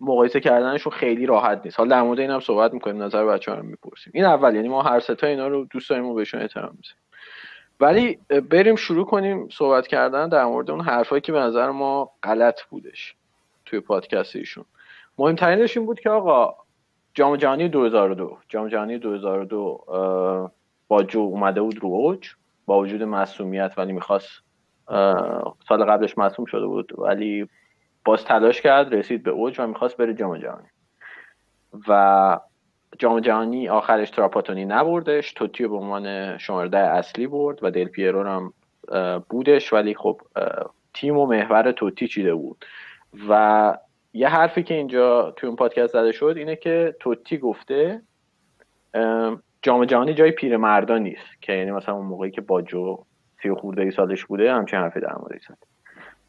[0.00, 1.78] مقایسه کردنشون خیلی راحت نیست.
[1.78, 4.12] حالا در مورد این هم صحبت می‌کنیم نظر بچه هم می‌پرسیم.
[4.14, 7.02] این اول یعنی ما هر ستا اینا رو دوست داریم و بهشون احترام می‌ذاریم.
[7.80, 12.62] ولی بریم شروع کنیم صحبت کردن در مورد اون حرفایی که به نظر ما غلط
[12.62, 13.14] بودش
[13.64, 14.64] توی پادکست ایشون.
[15.18, 16.54] مهمترینش این بود که آقا
[17.14, 20.52] جام جهانی 2002 جام جهانی 2002 اه،
[20.88, 22.28] با جو اومده بود رو اوج
[22.66, 24.30] با وجود معصومیت ولی می‌خواست
[25.68, 27.48] سال قبلش معصوم شده بود ولی
[28.04, 30.68] باز تلاش کرد رسید به اوج و می‌خواست بره جام جهانی.
[31.88, 32.40] و
[32.98, 38.30] جام جهانی آخرش تراپاتونی نبردش توتیو به عنوان شماره اصلی برد و دل پیرو رو
[38.30, 38.52] هم
[39.28, 40.20] بودش ولی خب
[40.94, 42.64] تیم و محور توتی چیده بود.
[43.28, 43.78] و
[44.12, 48.02] یه حرفی که اینجا توی اون پادکست زده شد اینه که توتی گفته
[48.94, 53.04] ام، جام جهانی جای پیرمردا نیست که یعنی مثلا اون موقعی که باجو
[53.42, 55.58] سی و خورده ای سالش بوده همچین حرفی در موردش زد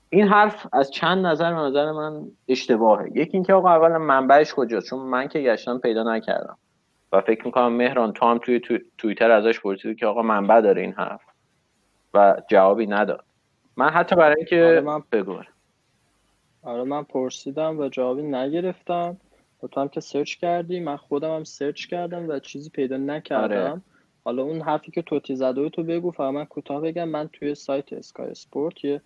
[0.09, 3.09] این حرف از چند نظر به نظر من اشتباهه.
[3.15, 6.57] یکی اینکه آقا اولا منبعش کجاست؟ چون من که گشتم پیدا نکردم.
[7.11, 8.77] و فکر می‌کنم مهران تو هم توی تو...
[8.97, 11.21] توییتر ازش پرسیدی که آقا منبع داره این حرف.
[12.13, 13.23] و جوابی نداد.
[13.77, 15.39] من حتی برای اینکه آره، من- بگو.
[16.63, 19.17] آره من پرسیدم و جوابی نگرفتم.
[19.63, 23.71] و تو هم که سرچ کردی من خودم هم سرچ کردم و چیزی پیدا نکردم.
[23.71, 23.81] آره.
[24.23, 27.09] حالا اون حرفی که توتی زده تو بگو فقط من کوتاه بگم.
[27.09, 29.01] من توی سایت Sky Sport یه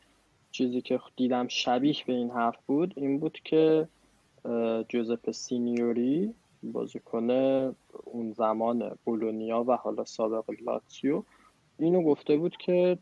[0.51, 3.87] چیزی که دیدم شبیه به این حرف بود این بود که
[4.89, 7.29] جوزپه سینیوری بازیکن
[8.03, 11.23] اون زمان بولونیا و حالا سابق لاتسیو
[11.79, 12.97] اینو گفته بود که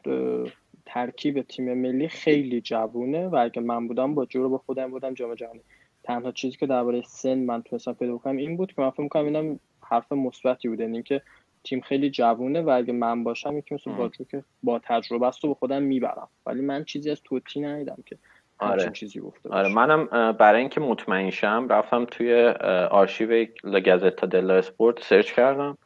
[0.86, 5.36] ترکیب تیم ملی خیلی جوونه و اگه من بودم باجو رو با خودم می‌بردم جام
[5.36, 5.62] جهانی.
[6.04, 9.26] تنها چیزی که درباره سن من تونستم پیدا بکنم این بود که من فکر می‌کنم
[9.26, 10.80] اینم حرف مثبتی بود.
[10.80, 11.22] یعنی اینکه
[11.64, 13.92] تیم خیلی جوونه و اگه من باشم یکی مثل.
[13.92, 16.28] باجو که با تجربه است رو به خودم می‌برم.
[16.46, 18.18] ولی من چیزی از توتی ندیدم که
[18.60, 18.92] آره.
[18.92, 22.46] چیزی گفته آره منم برای اینکه مطمئن شم رفتم توی
[22.92, 25.78] آرشیو لا گازتا دلا اسپورت سرچ کردم.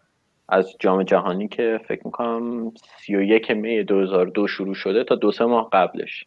[0.50, 2.72] از جام جهانی که فکر می‌کنم
[3.06, 6.26] 31 می 2002 شروع شده تا دو سه ماه قبلش.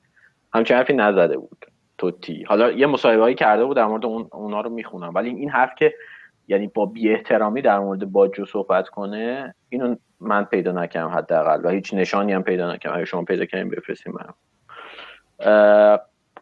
[0.55, 1.67] همچین حرفی نزده بود
[1.99, 5.15] توتی حالا یه مصاحبه هایی کرده بود در مورد اون اونا رو می‌خونم.
[5.15, 5.95] ولی این حرف که
[6.51, 11.69] یعنی با بی احترامی در مورد باجو صحبت کنه اینو من پیدا نکردم حداقل و
[11.69, 12.97] هیچ نشانی هم پیدا نکردم.
[12.97, 14.35] اگه شما پیدا کردین بفرستین برام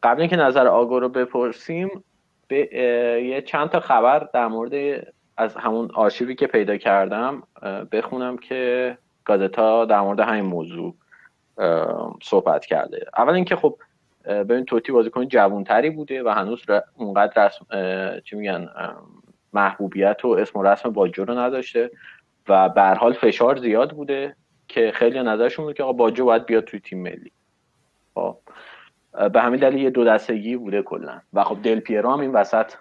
[0.03, 2.05] قبل اینکه نظر آگو رو بپرسیم
[2.49, 2.77] به
[3.25, 5.05] یه چند تا خبر در مورد
[5.37, 7.42] از همون آرشیوی که پیدا کردم
[7.92, 10.94] بخونم که گازتا در مورد همین موضوع
[12.23, 13.07] صحبت کرده.
[13.18, 13.79] اول اینکه خب
[14.25, 16.62] ببین توتی بازیکن جوانتری بوده و هنوز
[16.97, 17.66] اونقدر رسم
[18.25, 18.68] چی میگن
[19.53, 21.91] محبوبیت و اسم و رسم باجو رو نداشته
[22.49, 24.37] و به حال فشار زیاد بوده
[24.69, 27.33] که خیلی نظرشون بود که آقا باجو باید بیاد توی تیم ملی.
[28.15, 28.39] خب.
[29.33, 31.21] به همین دلیل یه دو دستگی بوده کلا.
[31.33, 32.73] و خب دل پیرو هم این وسط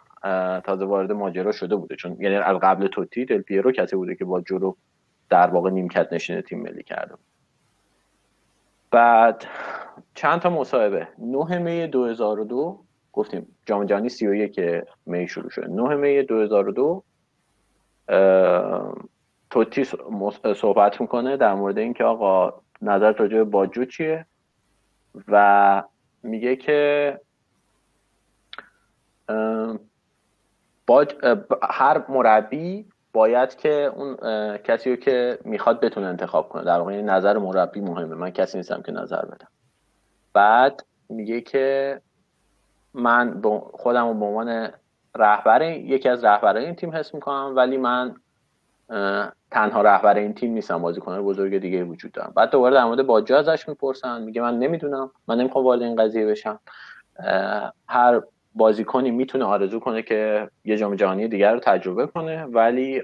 [0.64, 1.96] تازه وارد ماجرا شده بوده.
[1.96, 4.78] چون یعنی از قبل توتی دل پیرو کسی بوده که با جو رو
[5.30, 7.16] در واقع نیمکت نشین تیم ملی کرده.
[8.92, 9.46] بعد
[10.16, 11.08] چند تا مصاحبه.
[11.18, 12.87] 9 می 2002
[13.18, 14.60] گفتیم جام جهانی 31
[15.06, 17.04] می شروع شده 9 می 2002
[18.10, 18.96] اه،
[19.50, 19.84] توتی
[20.56, 24.26] صحبت می‌کنه در مورد اینکه آقا نظر راجع به باجو چیه؟
[25.28, 25.84] و
[26.24, 27.20] میگه که
[30.88, 31.16] باج
[31.64, 34.18] هر مربی باید که اون
[34.58, 36.64] کسی رو که می‌خواد بتونه انتخاب کنه.
[36.64, 38.16] در واقع این نظر مربی مهمه.
[38.16, 39.48] من کسی نیستم که نظر بدم.
[40.34, 42.02] بعد میگه که
[42.94, 43.42] من
[43.74, 44.70] خودم رو به عنوان
[45.16, 48.16] رهبر یکی از رهبرای این تیم حس می‌کنم ولی من
[49.52, 50.82] تنها رهبر این تیم نیستم.
[50.82, 54.22] بازیکنان بزرگ دیگه وجود دارم بعد دوباره در مورد باجو ازش می‌پرسن.
[54.22, 55.12] میگه من نمی‌دونم.
[55.28, 56.60] من نمی‌خوام وارد این قضیه بشم.
[57.88, 58.22] هر
[58.56, 63.02] بازیکنی می‌تونه آرزو کنه که یه جام جهانی دیگر رو تجربه کنه ولی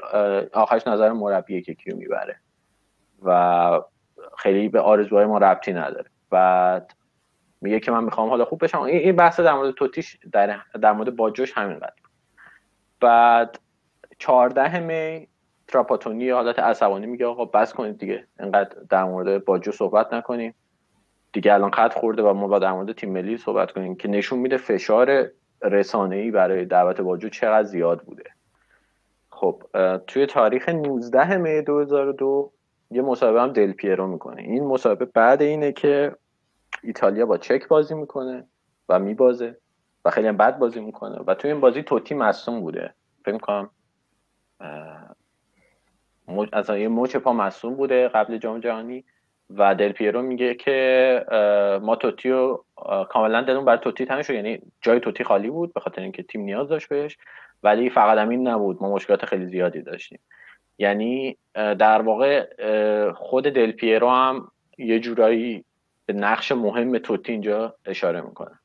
[0.54, 2.36] آخرش نظر مربیه که کیو می‌بره.
[3.24, 3.82] و
[4.38, 6.06] خیلی به آرزوهای ما ربطی نداره.
[6.30, 6.94] بعد
[7.64, 11.16] میگه که من می‌خوام حالا خوب بشم این بحث در مورد توتیش در, در مورد
[11.16, 11.94] باجوش همین قدر
[13.00, 13.60] بعد
[14.20, 15.28] 14 می
[15.68, 20.56] تراپاتونی حالت عصبانی میگه آقا بس کنید دیگه اینقدر در مورد باجو صحبت نکنیم.
[21.34, 24.40] دیگه الان خط خورده و ما با در مورد تیم ملی صحبت کنیم که نشون
[24.40, 25.28] میده فشار
[25.62, 28.24] رسانه‌ای برای دعوت باجو چقدر زیاد بوده.
[29.30, 29.64] خب
[30.08, 32.52] توی تاریخ 19 می 2002
[32.92, 34.42] یه مسابقه هم دل پیرو می‌کنه.
[34.42, 36.16] این مسابقه بعد اینه که
[36.84, 38.48] ایتالیا با چک بازی می‌کنه
[38.90, 39.58] و میبازه
[40.06, 42.94] و خیلی هم بد بازی می‌کنه و توی این بازی توتی مصوم بوده.
[43.26, 43.70] فکر کنم
[46.54, 49.06] اصلا یه مچ پا مصوم بوده قبل جام جهانی
[49.50, 51.26] و دل پیرو میگه که
[51.82, 52.66] ما توتی رو
[53.10, 54.34] کاملا دلمون برای توتی تنگ شد.
[54.34, 57.18] یعنی جای توتی خالی بود به خاطر اینکه تیم نیاز داشت بهش
[57.64, 58.82] ولی فقط همین نبود.
[58.82, 60.20] ما مشکلات خیلی زیادی داشتیم.
[60.78, 62.48] یعنی در واقع
[63.12, 65.66] خود دل پیرو هم یه جورایی
[66.14, 68.60] به نقش مهم توتی اینجا اشاره می‌کنه.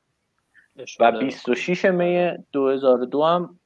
[1.00, 3.58] و 26 می 2002 هم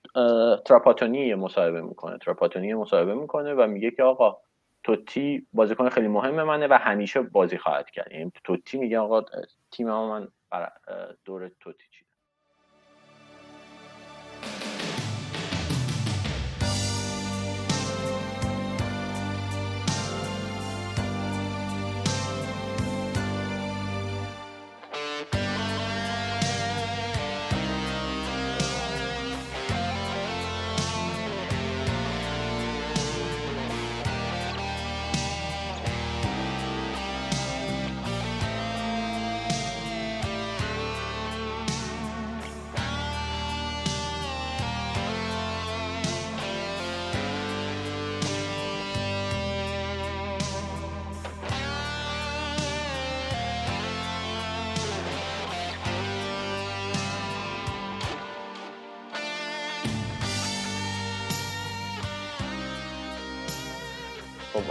[0.64, 2.18] تراپاتونی یه مصاحبه می‌کنه.
[2.18, 4.36] تراپاتونی مصاحبه می‌کنه و میگه که آقا
[4.84, 8.12] توتی بازیکن خیلی مهم منه و همیشه بازی خواهد کرد.
[8.12, 9.22] یعنی توتی میگه آقا
[9.70, 10.28] تیم من
[11.24, 11.84] دور توتی.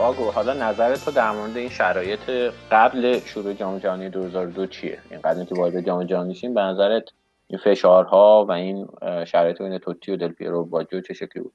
[0.01, 2.29] آگو حالا نظر تو در مورد این شرایط
[2.71, 7.03] قبل شروع جام جهانی 2002 چیه؟ این قبل که وارد جام جهانی شیم به نظرت
[7.47, 8.87] این فشارها و این
[9.27, 11.53] شرایط بین توتی و دل پیرو و باجو چه شکلی بود؟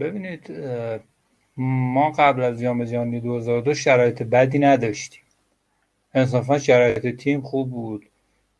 [0.00, 0.52] ببینید
[1.56, 5.22] ما قبل از جام جهانی 2002 شرایط بدی نداشتیم.
[6.14, 8.06] انصافا شرایط تیم خوب بود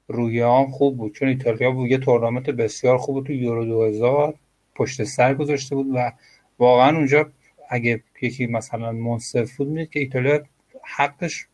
[0.09, 1.14] رویه هم خوب بود.
[1.14, 4.35] چون ایتالیا بود یه تورنمنت بسیار خوب بود تو یورو 2000
[4.75, 6.12] پشت سر گذاشته بود و
[6.59, 7.31] واقعا اونجا
[7.73, 10.43] اگه یکی مثلا منصف بود می‌دید که ایتالیا
[10.83, 11.47] حقش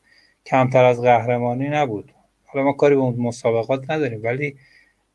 [0.47, 2.13] کمتر از قهرمانی نبود.
[2.45, 4.57] حالا ما کاری به اون مسابقات نداریم ولی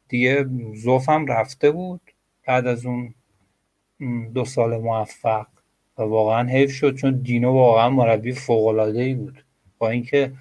[0.08, 2.02] دیگه زوف هم رفته بود.
[2.48, 3.14] بعد از اون
[4.34, 5.48] دو سال موفق
[5.98, 9.46] و واقعا حیف شد چون دینو واقعا مربی فوق ای بود.
[9.78, 10.34] با اینکه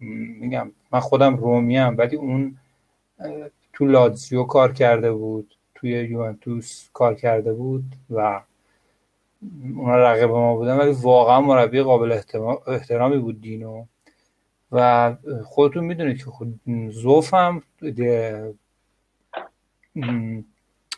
[0.00, 2.58] میگم من خودم رومی ام ولی اون
[3.72, 8.40] تو لاتزیو کار کرده بود توی یوونتوس کار کرده بود و
[9.76, 12.18] اونا رقیب ما بودن ولی واقعا مربی قابل
[12.66, 13.84] احترامی بود دینو.
[14.72, 17.62] و خودتون می‌دونید که خود زوف هم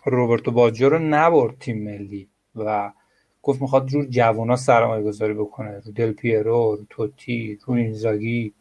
[0.05, 2.93] روبرتو باجو رو نبرد تیم ملی و
[3.43, 5.81] گفت می‌خواد رو جوونا سرمایه گذاری بکنه.
[5.81, 8.53] رو دل پیرو رو توتی رو اینزاگی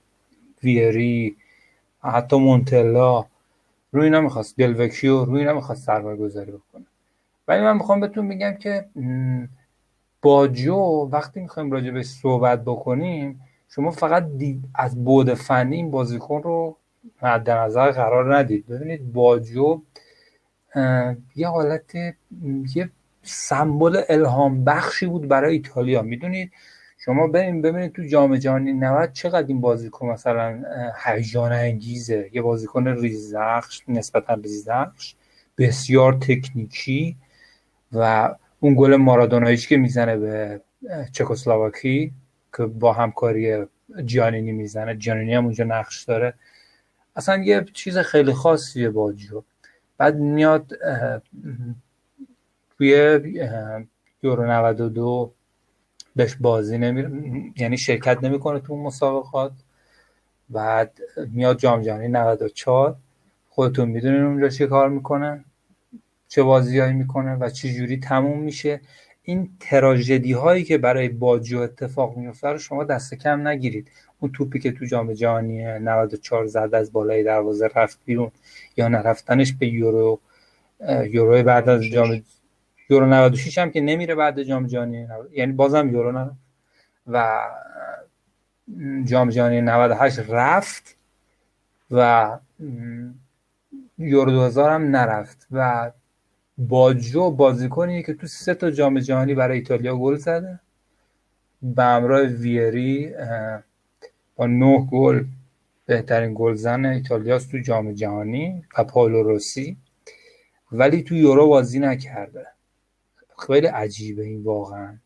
[0.63, 1.35] ویری
[2.01, 3.25] حتی مونتلا.
[3.91, 4.57] رو اینا می‌خواست.
[4.57, 6.85] دلوکیو رو اینا می‌خواست سرمایه گذاری بکنه.
[7.47, 8.85] ولی من می‌خوام بهتون بگم که
[10.23, 14.27] باجو وقتی می‌خوایم راجع بهش صحبت بکنیم شما فقط
[14.75, 16.77] از بعد فنی این بازیکن رو
[17.21, 18.67] مد نظر قرار ندید.
[18.67, 19.81] ببینید باجو
[21.35, 21.95] یه حالت
[22.75, 22.89] یه
[23.23, 26.01] سمبل الهام بخشی بود برای ایتالیا.
[26.01, 26.51] می‌دونید؟
[26.97, 30.63] شما بریم ببینید تو جام جهانی 90 چقدر این بازیکن مثلا
[31.05, 32.29] هیجان انگیزه.
[32.33, 35.15] یه بازیکن ریزنقش نسبتا ریزنقش
[35.57, 37.17] بسیار تکنیکی
[37.93, 40.61] و اون گل مارادونایش که می‌زنه به
[41.11, 42.11] چکسلواکی
[42.57, 43.65] که با همکاری
[44.05, 44.95] جانینی می‌زنه.
[44.95, 46.33] جانینی هم اونجا نقش داره.
[47.15, 49.43] اصلا یه چیز خیلی خاصیه باجو
[49.97, 50.71] بعد میاد
[52.77, 53.19] توی
[54.23, 55.33] یورو 92
[56.15, 59.51] بهش بازی نمی یعنی شرکت نمی‌کنه تو مسابقات.
[60.49, 60.99] بعد
[61.31, 62.95] میاد جام جهانی 94
[63.49, 65.45] خودتون می‌دونین اونجا چه کار می‌کنه
[66.33, 68.81] چه بازیایی می‌کنه و چه جوری تموم میشه.
[69.23, 73.91] این تراژدی هایی که برای باجو اتفاق میفته رو شما دست کم نگیرید.
[74.19, 78.31] اون توپی که تو جام جهانی 94 زد از بالای دروازه رفت بیرون
[78.77, 80.19] یا نرفتنش به یورو
[81.09, 82.23] یورو بعد از جام
[82.89, 86.37] یورو 96 هم که نمیره بعد جام جهانی یعنی بازم یورو نرفت
[87.07, 87.39] و
[89.03, 90.95] جام جهانی 98 رفت
[91.91, 92.29] و
[93.97, 95.91] یورو 2000 هم نرفت و
[96.57, 100.59] باجو بازیکنیه که تو سه تا جام جهانی برای ایتالیا گل زده.
[101.61, 103.13] به همراه ویری
[104.35, 105.25] با نه گل
[105.85, 109.77] بهترین گلزن ایتالیاست تو جام جهانی و پاولو روسی.
[110.71, 112.47] ولی تو یورو بازی نکرده.
[113.47, 114.97] خیلی عجیبه این واقعا.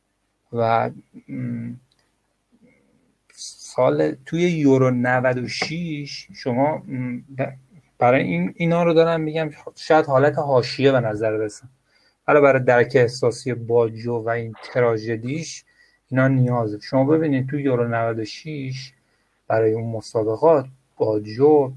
[0.53, 0.91] و
[3.33, 6.83] سال توی یورو 96 شما
[7.99, 11.69] برای این اینا رو دارم میگم شاید حالت حاشیه به نظر برسن
[12.27, 15.63] حالا برای درک احساسی باجو و این تراژدیش
[16.09, 16.79] اینا نیازه.
[16.79, 18.93] شما ببینید تو یورو 96
[19.47, 20.65] برای اون مسابقات
[20.97, 21.73] باجو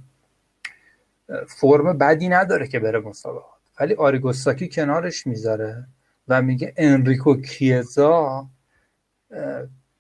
[1.46, 3.60] فرم بدی نداره که بره مسابقات.
[3.80, 5.86] ولی آریگوساکی کنارش می‌ذاره
[6.28, 8.46] و میگه انریکو کیزا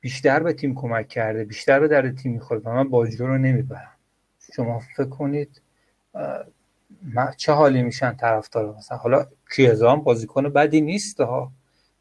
[0.00, 3.96] بیشتر به تیم کمک کرده بیشتر به درد تیم می‌خوره و من باجو رو نمی‌برم.
[4.56, 5.60] شما فکر کنید
[7.36, 11.52] چه حالی میشن طرفدار؟ مثلا حالا کیزا هم بازیکن بدی نیست ها.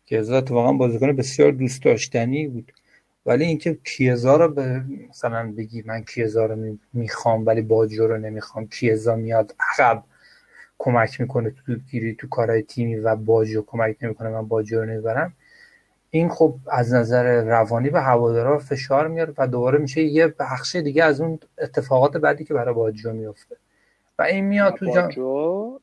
[0.06, 2.72] کیزا اتفاقا بازیکن بسیار دوست داشتنی بود.
[3.26, 8.18] ولی اینکه کیزا رو به مثلا بگی من کیزا رو می- می‌خوام ولی باجو رو
[8.18, 10.04] نمی‌خوام کیزا میاد عقب
[10.78, 15.34] کمک می‌کنه تو گیری تو کارهای تیمی و باجو کمک نمی‌کنه من باجو رو نمی‌برم.
[16.12, 21.04] این خب از نظر روانی به هوادارا فشار میاره و دوباره میشه یه بخش دیگه
[21.04, 23.58] از اون اتفاقات بعدی که برای باجو میفته
[24.20, 25.80] و این میاد تو جام باجو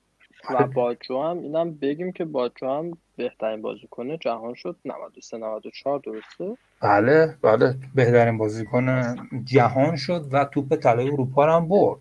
[0.51, 6.57] و باجو هم اینم بگیم که باجو هم بهترین بازیکن جهان شد 93 94 درسته؟
[6.80, 7.76] بله بله.
[7.95, 12.01] بهترین بازیکن جهان شد و توپ طلای اروپا رو هم برد.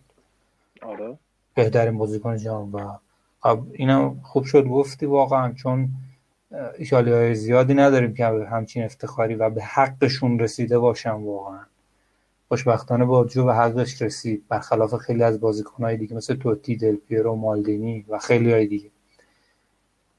[0.81, 1.17] آره.
[1.55, 2.97] بهترین بازیکن جهان و
[3.39, 5.89] خب اینم خوب شد گفتی واقعا چون
[6.77, 11.59] ایتالیا های زیادی نداریم که همچین افتخاری و به حقشون رسیده باشن واقعا.
[12.47, 14.43] خوشبختانه باجو به حقش رسید.
[14.49, 18.91] برخلاف خیلی از بازیکنهای دیگه مثل توتی دل پیرو مالدینی و خیلی های دیگه.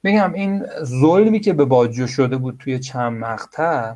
[0.03, 3.95] میگم این ظلمی که به باجو شده بود توی چند مقطع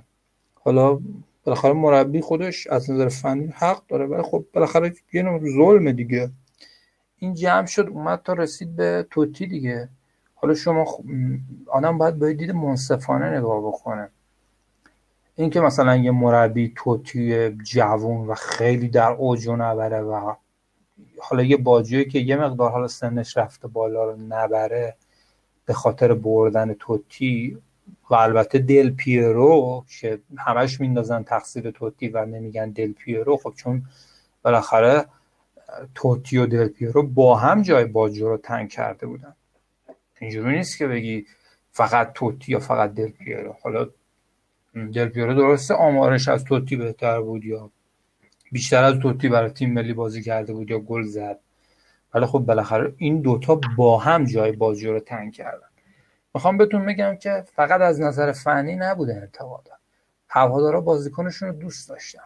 [0.55, 1.01] حالا
[1.45, 6.31] بالاخره مربی خودش از نظر فنی حق داره ولی خب بالاخره یه نوع ظلم دیگه.
[7.19, 9.89] این جمع شد اومد تا رسید به توتی دیگه.
[10.35, 11.01] حالا شما خ...
[11.67, 14.11] آدم باید باید دید منصفانه نگاه بکنه.
[15.35, 20.35] این که مثلا یه مربی توتی جوون و خیلی در اوج رو نبره و
[21.21, 24.97] حالا یه باجویی که یه مقدار حالا سنش رفته بالا رو نبره
[25.67, 27.59] به خاطر بردن توتی
[28.11, 33.83] و البته دل پیرو که همش میندازن تقصیر توتی و نمیگن دل پیرو خب چون
[34.43, 35.07] بالاخره
[35.95, 39.35] توتی و دل پیرو با هم جای باجو رو تنگ کرده بودن.
[40.21, 41.27] اینجوری نیست که بگی
[41.71, 43.57] فقط توتی یا فقط دل پیرو.
[43.63, 43.89] حالا
[44.75, 47.71] دل پیرو درسته آمارش از توتی بهتر بود یا
[48.53, 51.41] بیشتر از توتی برای تیم ملی بازی کرده بود یا گل زد.
[52.15, 55.67] ولی خب بالاخره این دوتا با هم جای بازی رو تنگ کردن.
[56.35, 59.73] می‌خوام بهتون بگم که فقط از نظر فنی نبوده انتقادا
[60.29, 62.23] هوادارا بازیکنشون رو دوست داشتن.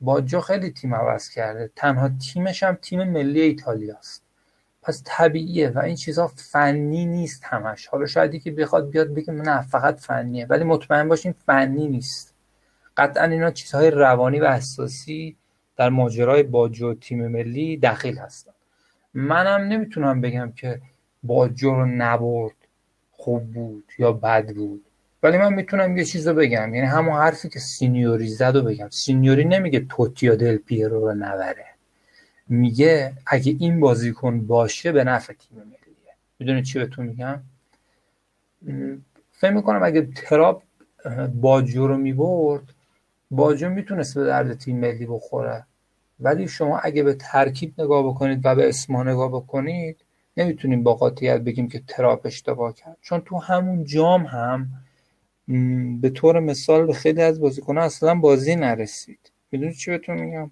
[0.00, 1.70] باجو خیلی تیم عوض کرده.
[1.76, 4.24] تنها تیمش هم تیم ملی ایتالیاست
[4.84, 7.86] پس طبیعیه و این چیزها فنی نیست همش.
[7.86, 10.46] حالا شاید که بخواد بیاد بگه نه فقط فنیه.
[10.46, 12.34] ولی مطمئن باشین فنی نیست.
[12.96, 15.36] قطعا اینا چیزهای روانی و احساسی
[15.76, 18.52] در ماجرای باجو تیم ملی دخیل هستن.
[19.14, 20.80] منم نمی‌تونم بگم که
[21.22, 22.56] باجو رو نبرد
[23.12, 24.84] خوب بود یا بد بود.
[25.22, 26.74] ولی من می‌تونم یه چیز رو بگم.
[26.74, 28.88] یعنی همون حرفی که سینیوری زد رو بگم.
[28.90, 31.73] سینیوری نمیگه توتی یا دل پیرو رو نبره.
[32.48, 36.14] میگه اگه این بازیکن باشه به نفع تیم ملیه.
[36.38, 37.40] می‌دونی چی بهتون میگم؟
[39.32, 40.62] فکر می‌کنم اگه تراب
[41.34, 42.62] باجو رو می‌برد
[43.30, 45.64] باجو می‌تونست به درد تیم ملی بخوره.
[46.20, 49.96] ولی شما اگه به ترکیب نگاه بکنید و به اسما نگاه بکنید
[50.36, 52.96] نمی‌تونیم با قاطعیت بگیم که تراب اشتباه کرد.
[53.00, 54.68] چون تو همون جام هم
[56.00, 59.32] به طور مثال به خیلی از بازیکنان اصلا بازی نرسید.
[59.50, 60.50] می‌دونی چی بهتون میگم؟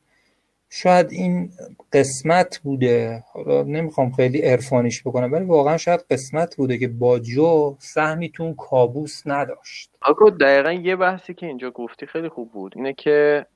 [0.75, 1.51] شاید این
[1.93, 8.31] قسمت بوده حالا نمی‌خوام خیلی عرفانیش بکنم ولی واقعا شاید قسمت بوده که باجو سهمی
[8.31, 9.91] تو اون کابوس نداشت.
[10.03, 13.47] آقا دقیقا یه بحثی که اینجا گفتی خیلی خوب بود اینه که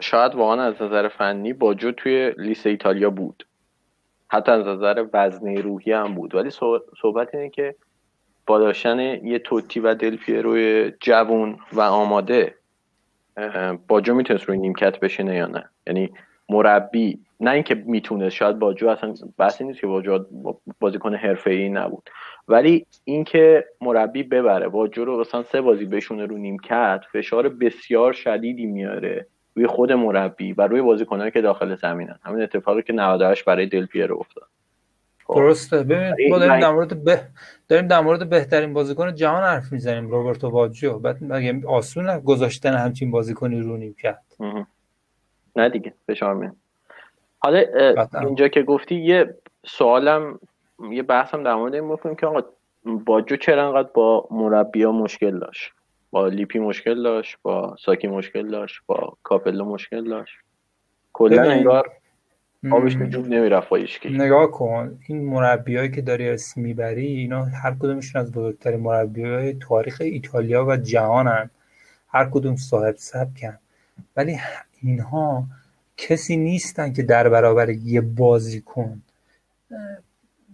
[0.00, 3.46] شاید واقعا از نظر فنی باجو توی لیست ایتالیا بود.
[4.28, 6.34] حتی از نظر وزنه روحی هم بود.
[6.34, 7.74] ولی صح- صحبت اینه که
[8.46, 12.54] با داشتن یه توتی و دل پیروی جوون و آماده
[13.88, 15.64] باجو می‌تونست روی نیمکت بشینه یا نه.
[15.86, 16.10] یعنی
[16.50, 20.24] مربی نه اینکه می‌تونست شاید باجو اصلا بحثی نیست که باجو
[20.80, 22.10] بازیکن حرفه‌ای نبود.
[22.48, 28.66] ولی اینکه مربی ببره باجو رو مثلا سه بازی بشونه رو نیمکت فشار بسیار شدیدی
[28.66, 32.18] میاره روی خود مربی و روی بازیکنایی که داخل زمینن.
[32.22, 34.48] همین اتفاقی که 98 برای دل پیرو افتاد.
[35.24, 35.34] خب.
[35.34, 35.82] درسته.
[35.82, 37.20] ببین این ما داریم در مورد به...
[37.68, 43.10] داریم در مورد بهترین بازیکن جهان حرف می‌زنیم روبرتو باجیو بعد مگه آسونه گذاشتن همچین
[43.10, 44.66] بازیکنی رو نیمکت؟ مهم.
[45.56, 46.56] نه دیگه فشار میاد
[47.38, 47.64] حالا.
[48.20, 49.34] اینجا که گفتی یه
[49.66, 50.38] سوالم
[50.90, 52.42] یه بحثم در مورد این بکنیم که آقا
[52.84, 55.72] باجو چرا انقدر با مربیا مشکل داشت؟
[56.10, 60.36] با لیپی مشکل داشت؟ با ساکی مشکل داشت؟ با کاپلو مشکل داشت؟
[61.12, 61.90] کلا انگار
[62.70, 67.74] آبش جوب نمی‌رفت با هیچکی نگاه کن این مربیایی که داری اسم می‌بری اینا هر
[67.74, 71.50] کدومشون از بزرگترین مربیای تاریخ ایتالیا و جهانن.
[72.08, 73.58] هر کدوم صاحب سبکن.
[74.16, 74.38] ولی
[74.82, 75.46] اینها
[75.96, 79.02] کسی نیستن که در برابر یه بازیکن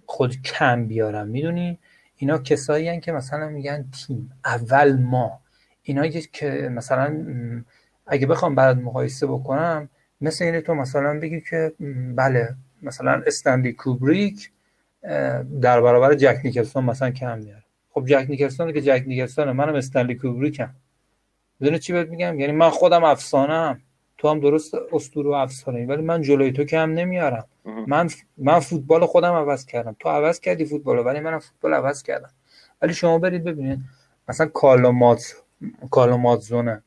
[0.06, 1.28] خود کم بیارن.
[1.28, 1.78] می‌دونی؟
[2.16, 5.40] اینا کسایی هن که مثلا میگن تیم اول ما.
[5.82, 7.24] اینا که مثلا
[8.06, 9.88] اگه بخوام برات مقایسه بکنم
[10.20, 11.72] مثل اینه تو مثلا بگی که
[12.14, 14.50] بله مثلا استنلی کوبریک
[15.60, 17.62] در برابر جک نیکلسون مثلا کم میاره.
[17.90, 20.74] خب جک نیکلسون که جک نیکلسونه منم استنلی کوبریکم.
[21.60, 23.80] می‌دونی چی بهت میگم؟ یعنی من خودم افسانه
[24.18, 27.44] تو هم درست اسطوره و افسانه ولی من جلوی تو کم نمیارم.
[27.86, 29.96] من من فوتبال خودم عوض کردم.
[30.00, 32.30] تو عوض کردی فوتبال ولی منم فوتبال عوض کردم.
[32.82, 33.78] ولی شما برید ببینید
[34.28, 35.36] مثلا کارلو مات
[35.90, 36.82] کارلو ماتزونه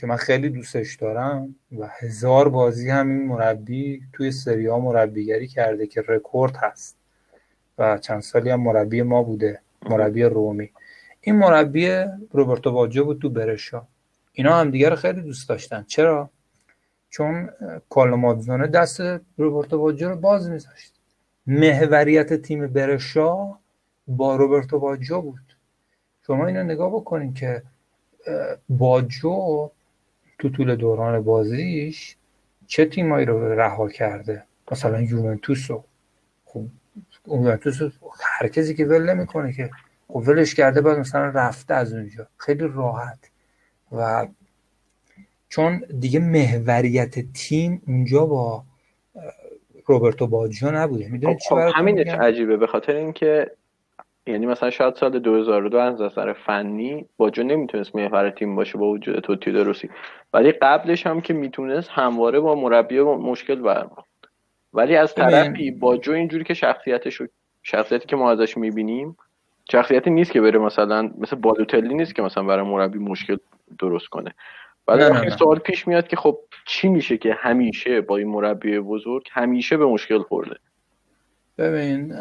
[0.00, 5.48] که من خیلی دوستش دارم و هزار بازی هم این مربی توی سری ها مربیگری
[5.48, 6.96] کرده که رکورد هست
[7.78, 9.60] و چند سالی هم مربی ما بوده
[9.90, 10.70] مربی رومی.
[11.20, 13.86] این مربی روبرتو باجو بود تو برشا.
[14.32, 15.84] اینا هم دیگه رو خیلی دوست داشتن.
[15.88, 16.30] چرا؟
[17.16, 17.50] چون
[17.90, 19.00] کارلو ماتزونه دست
[19.36, 20.92] روبرتو باجو رو باز میذاشت.
[21.46, 23.58] محوریت تیم برشا
[24.06, 25.56] با روبرتو باجو بود.
[26.26, 27.62] شما اینو نگاه بکنین که
[28.68, 29.70] باجو
[30.38, 32.16] تو طول دوران بازیش
[32.66, 34.42] چه تیمایی رو رها کرده؟
[34.72, 35.84] مثلا یوونتوس رو.
[36.44, 36.64] خب
[37.26, 37.82] یوونتوس
[38.22, 39.70] هر کسی که ول نمی‌کنه که
[40.08, 42.26] خب ولش کرده بعد مثلا رفته از اونجا.
[42.36, 43.18] خیلی راحت.
[43.92, 44.26] و
[45.48, 48.62] چون دیگه محوریت تیم اونجا با
[49.86, 51.08] روبرتو باجیو نبوده.
[51.08, 53.50] می‌دونید چی خب همینش عجیبه به خاطر اینکه
[54.26, 59.20] یعنی مثلا شاید سال 2002 از نظر فنی باجو نمی‌تونست محور تیم باشه با وجود
[59.20, 59.90] توتی دروسی.
[60.34, 64.06] ولی قبلش هم که می‌تونست همواره با مربی با مشکل برمیخورد.
[64.74, 65.14] ولی از.
[65.14, 67.22] طرفی باجو اینجوری که شخصیتش
[67.62, 69.16] شخصیتی که ما ازش می‌بینیم
[69.72, 73.36] شخصیتی نیست که بره مثلا مثل بالوتلی نیست که مثلا برای مربی مشکل
[73.78, 74.34] درست کنه.
[74.88, 75.36] وقتی نه.
[75.36, 79.86] سوال پیش میاد که خب چی میشه که همیشه با این مربی بزرگ همیشه به
[79.86, 80.56] مشکل خورده؟
[81.58, 82.14] ببین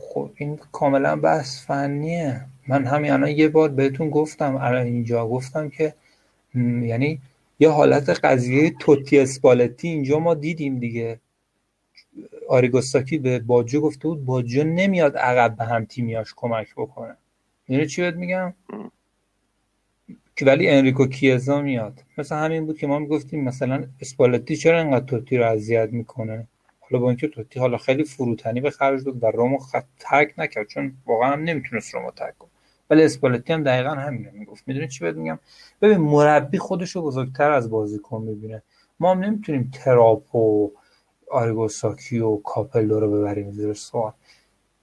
[0.00, 2.40] خب این کاملا بحث فنیه.
[2.68, 5.94] من همین الان یه بار بهتون گفتم الان اینجا گفتم که
[6.82, 7.20] یعنی
[7.58, 11.20] یه حالت قضیه توتی اسپالتی اینجا ما دیدیم دیگه.
[12.48, 17.16] آریگوساکی به باجو گفته بود باجو نمیاد عقب به هم تیمیاش کمک بکنه.
[17.68, 18.54] می‌دونی چی بهت میگم؟
[20.40, 22.04] ولی انریکو کیزا میاد.
[22.18, 26.46] مثلا همین بود که ما می‌گفتیم مثلا اسپالتی چرا انقدر توتی رو اذیت می‌کنه؟
[26.80, 30.66] حالا با اینکه توتی حالا خیلی فروتنی به خرج داد و رومو خط ترک نکرد
[30.66, 32.50] چون واقعا هم نمی‌تونست رومو ترک کنه.
[32.90, 35.38] ولی اسپالتی هم دقیقا همینو می‌گفت می‌دونی چی بهت میگم؟
[35.82, 38.62] ببین مربی خودشو بزرگتر از بازیکن می‌بینه.
[39.00, 40.70] ما هم نمی‌تونیم تراپ و
[41.30, 44.12] آریگو ساکی و کاپلو رو ببریم زیر سوال.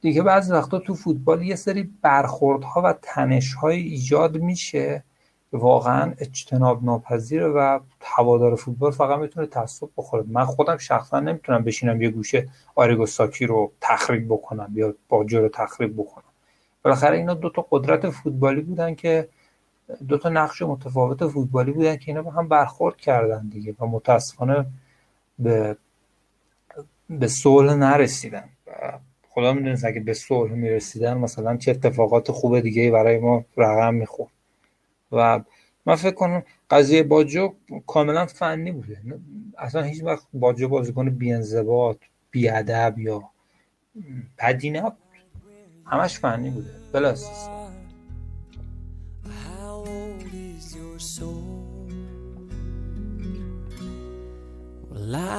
[0.02, 5.04] دیگه بعضی وقتا تو فوتبال یه سری برخوردها و تنشهای ایجاد میشه
[5.54, 10.24] واقعا اجتناب ناپذیره و هوادار فوتبال فقط می‌تونه تعصب بخوره.
[10.28, 15.50] من خودم شخصا نمی‌تونم بشینم یه گوشه آریگو ساکی رو تخریب بکنم یا باجو رو
[15.50, 16.24] تخریب بکنم.
[16.84, 19.30] بالاخره اینا دو تا قدرت فوتبالی بودن که
[20.08, 24.66] دو تا نقش متفاوت فوتبالی بودن که اینا با هم برخورد کردن دیگه و متاسفانه
[25.40, 25.78] به
[27.10, 28.50] به صلح نرسیدن.
[29.30, 34.32] خدا می‌دونست اگه به صلح می‌رسیدن مثلا چه اتفاقات خوب دیگه برای ما رقم می‌خورد.
[35.12, 35.40] و
[35.86, 37.54] من فکر کنم قضیه باجو
[37.88, 39.02] کاملا فنی بوده.
[39.58, 41.98] اصلا هیچ وقت باجو بازیکن بیانضباط
[42.32, 43.30] بیادب یا
[44.38, 44.94] بدی نبود.
[45.86, 46.72] همش فنی بوده.
[46.94, 47.16] بلا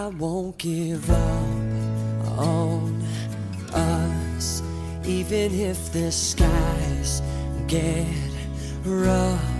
[0.02, 1.48] I won't give up
[2.38, 2.90] on
[3.72, 4.62] us,
[5.04, 7.12] even if the skies
[7.68, 8.30] get
[8.84, 9.59] rough.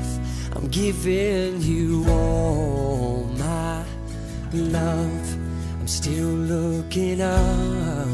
[0.53, 3.84] I'm giving you all my
[4.53, 5.36] love.
[5.80, 8.09] I'm still looking up.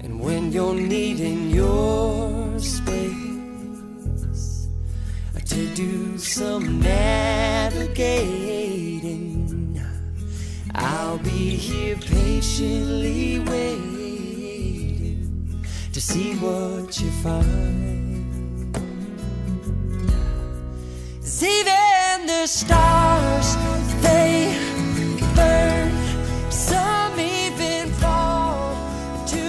[0.00, 4.68] And when you're needing your space
[5.44, 9.80] to do some navigating,
[10.74, 14.00] I'll be here patiently waiting
[15.92, 17.97] to see what you find.
[21.42, 23.48] Even the stars,
[24.02, 24.56] they
[25.36, 25.90] burn.
[26.50, 28.74] Some even fall
[29.32, 29.44] to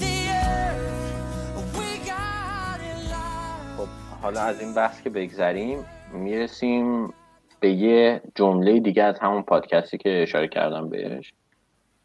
[0.00, 1.78] the earth.
[1.78, 2.80] We got
[3.12, 3.76] line.
[3.76, 3.88] خب
[4.22, 7.14] حالا از این بحث که بگذریم می‌رسیم
[7.60, 11.32] به یه جمله دیگه از همون پادکستی که اشاره کردم بهش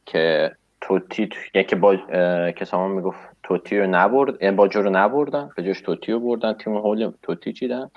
[0.05, 0.51] که
[0.81, 1.39] توتی تو...
[1.55, 5.63] یکی که با اه، که سامان می‌گفت توتی رو نبرد یعنی باجو رو نبردن به
[5.63, 7.91] جاش توتی رو بردن تیم هول توتی چیدن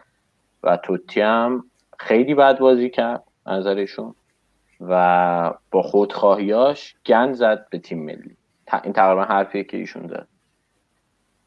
[0.65, 1.65] و توتی هم
[1.99, 4.15] خیلی بد بازی کرد نظرشون
[4.81, 8.37] و با خودخواهیاش گند زد به تیم ملی.
[8.85, 10.27] این تقریبا حرفیه که ایشون زد.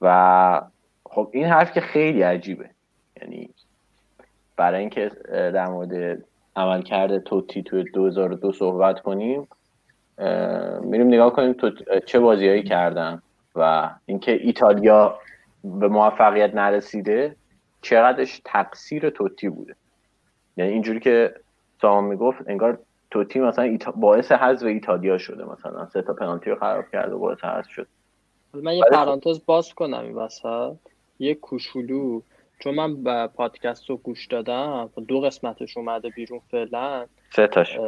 [0.01, 0.61] و
[1.05, 2.70] خب این حرف که خیلی عجیبه.
[3.22, 3.49] یعنی
[4.55, 6.24] برای اینکه در مورد
[6.55, 9.47] عملکرد توتی توی 2002 صحبت کنیم
[10.82, 11.72] میریم نگاه کنیم تو
[12.05, 13.22] چه بازیهایی کردن
[13.55, 15.20] و اینکه ایتالیا
[15.63, 17.36] به موفقیت نرسیده.
[17.82, 19.75] چقدرش تقصیر توتی بوده.
[20.57, 21.36] یعنی اینجوری که
[21.82, 22.80] سامان می‌گفت انگار
[23.11, 23.91] توتی مثلا ایتا...
[23.91, 25.86] باعث حذف ایتالیا شده مثلا.
[25.86, 27.88] سه تا پنالتی رو خراب کرد و باعث حذف شد.
[28.53, 30.75] من یه خب- پرانتز باز کنم این وسط.
[31.19, 32.21] یه کوچولو.
[32.59, 37.05] چون من به پادکست رو گوش دادم دو قسمتش اومده بیرون فعلا.
[37.36, 37.80] سه تاش.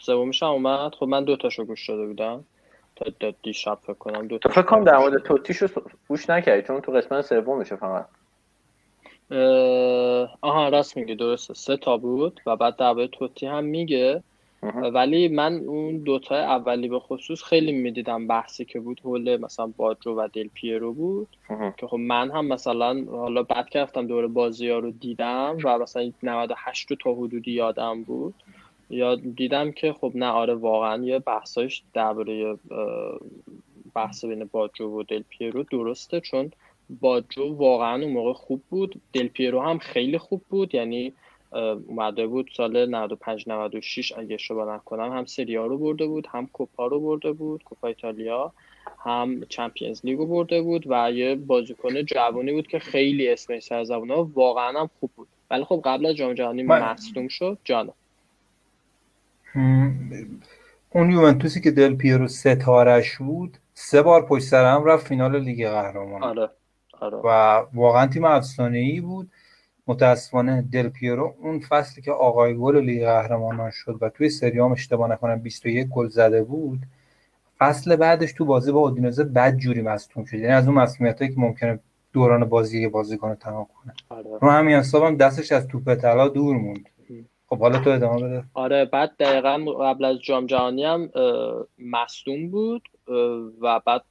[0.00, 0.94] سومیش هم اومد.
[0.94, 2.44] خب من دو تاشو گوش داده بودم.
[2.96, 5.22] تا تا دیشب فکر کنم دو تاشو فکر کنم در مورد.
[5.22, 5.68] توتیشو
[6.08, 8.08] گوش نکردی چون تو قسمت سومشه فقط.
[10.40, 11.54] آها راست میگه درسته.
[11.54, 14.22] سه تا بود و بعد درباره توتی هم میگه.
[14.92, 20.14] ولی من اون دوتای اولی به خصوص خیلی می‌دیدم بحثی که بود حول مثلا باجو
[20.14, 21.28] و دل پیرو بود.
[21.76, 25.78] که خب من هم مثلا حالا بعد که رفتم دور بازی ها رو دیدم و
[25.78, 28.34] مثلا 98 رو تا حدودی یادم بود.
[28.90, 32.58] یا دیدم که خب نه آره واقعا یه بحثایش درباره
[33.94, 36.20] بحث بین باجو و دل پیرو درسته.
[36.20, 36.52] چون
[37.00, 39.00] باجو واقعا اون موقع خوب بود.
[39.12, 40.74] دل پیرو هم خیلی خوب بود.
[40.74, 41.12] یعنی
[41.86, 46.86] اومده بود سال 95 96 اگه اشتباه نکنم هم سریا رو برده بود هم کوپا
[46.86, 48.52] رو برده بود کوپا ایتالیا
[49.04, 53.84] هم چمپیونز لیگ رو برده بود و یه بازیکن جوانی بود که خیلی اسمش سر
[53.84, 55.28] زبونه واقعا هم خوب بود.
[55.50, 57.58] ولی خب قبل از جام جهانی من- مصدوم شد.
[57.64, 57.92] جانم.
[59.44, 60.10] هم،
[60.94, 65.68] اون یوونتوسی که دل پیرو ستارش بود سه بار پشت سر هم رفت فینال لیگ
[65.68, 66.38] قهرمانان.
[66.38, 66.50] آره.
[67.00, 67.18] آره.
[67.24, 69.30] و واقعا تیم افسانه‌ای بود.
[69.86, 75.10] متاسفانه دل پیرو اون فصلی که آقای گل لیگ قهرمانان شد و توی سریام اشتباه
[75.10, 76.78] نکنم 21 گل زده بود
[77.58, 80.34] فصل بعدش تو بازی با اودینزه بد جوری مصدوم شد.
[80.34, 81.78] یعنی از اون مصدومیتایی که ممکنه
[82.12, 83.94] دوران بازی یه بازیکن تمام کنه.
[84.08, 84.38] آره.
[84.40, 86.88] رو همین حساب هم دستش از توپ طلا دور موند.
[87.46, 88.44] خب حالا تو ادامه بده.
[88.54, 91.10] آره بعد دقیقا قبل از جام جهانی هم
[91.78, 92.82] مصدوم بود.
[93.60, 94.04] و بعد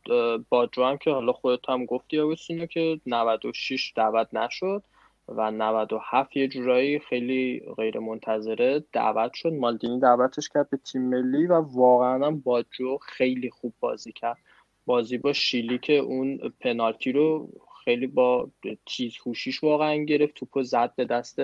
[0.49, 4.83] باجو هم که حالا خودت هم گفتی آگوستینو که 96 دعوت نشد
[5.27, 9.53] و 97 یه جورایی خیلی غیر منتظره دعوت شد.
[9.53, 14.37] مالدینی دعوتش کرد به تیم ملی و واقعا هم باجو خیلی خوب بازی کرد.
[14.85, 17.49] بازی با شیلی که اون پنالتی رو
[17.83, 18.49] خیلی با
[18.85, 21.41] تیز هوشیش واقعا گرفت توپو زد به دست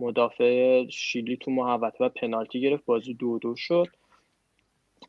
[0.00, 2.84] مدافع شیلی تو محوطه و پنالتی گرفت.
[2.84, 3.86] بازی دو دو شد.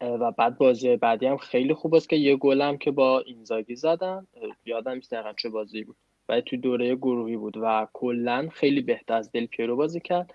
[0.01, 3.75] و بعد بازی بعدی هم خیلی خوب است که یه گل هم که با اینزاگی
[3.75, 4.27] زدن
[4.65, 5.95] یادم نیست دقیقا چه بازی بود.
[6.29, 10.33] و تو دوره گروهی بود و کلا خیلی بهتر از دل پیرو بازی کرد.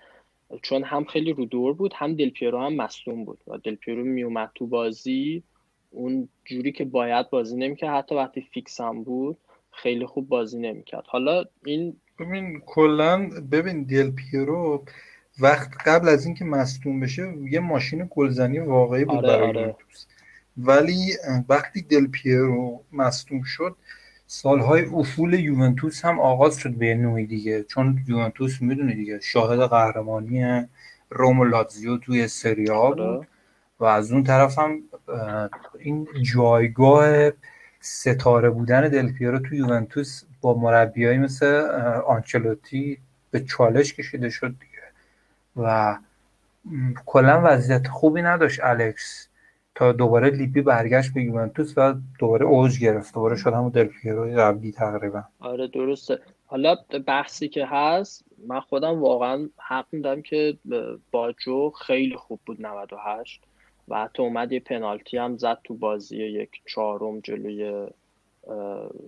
[0.61, 4.03] چون هم خیلی رو دور بود هم دل پیرو هم مصدوم بود و دل پیرو
[4.03, 5.43] میومد تو بازی
[5.91, 7.95] اون جوری که باید بازی نمی‌کرد.
[7.95, 9.37] حتی وقتی فیکس هم بود
[9.71, 11.03] خیلی خوب بازی نمی‌کرد.
[11.07, 14.85] حالا این ببین کلا ببین دل پیرو
[15.39, 19.75] وقت قبل از اینکه مصدوم بشه یه ماشین گلزنی واقعی بود آره، برای آره.
[20.57, 21.13] ولی
[21.49, 23.75] وقتی دل پیرو مصدوم شد
[24.27, 30.65] سالهای افول یوونتوس هم آغاز شد به نوعی دیگه چون یوونتوس می‌دونی دیگه شاهد قهرمانی
[31.09, 33.27] روم و لاتزیو توی سری آ بود آره.
[33.79, 34.81] و از اون طرف هم
[35.79, 37.31] این جایگاه
[37.79, 41.45] ستاره بودن دل پیرو تو یوونتوس با مربیایی مثل
[42.07, 42.97] آنچلوتی
[43.31, 44.76] به چالش کشیده شد دیگه
[45.57, 45.97] و
[47.05, 49.27] کلا وضعیت خوبی نداشت الکس.
[49.75, 53.13] تا دوباره لیپی برگشت به یوونتوس و دوباره اوج گرفت.
[53.13, 53.89] دوباره شد همون دل
[54.37, 55.23] قبلی تقریبا.
[55.39, 56.19] آره درسته.
[56.45, 56.75] حالا
[57.07, 60.57] بحثی که هست من خودم واقعا حق میدم که
[61.11, 63.41] باجو خیلی خوب بود 98
[63.87, 67.87] و حتی اومد یه پنالتی هم زد تو بازی یک چهارم جلوی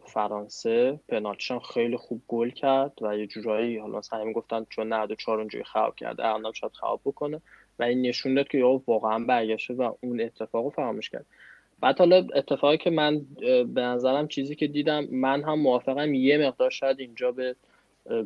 [0.05, 5.39] فرانسه پنالتیش هم خیلی خوب گل کرد و یه جورایی حالا مثلا گفتن چون 94
[5.39, 7.41] اونجوری خراب کرده الانم شاید خراب بکنه
[7.79, 11.25] و این نشون داد که یهو واقعا برگشته و اون اتفاق رو فراموش کرد.
[11.81, 13.21] بعد حالا اتفاقی که من
[13.73, 17.55] به نظرم چیزی که دیدم من هم موافقم یه مقدار شاید اینجا به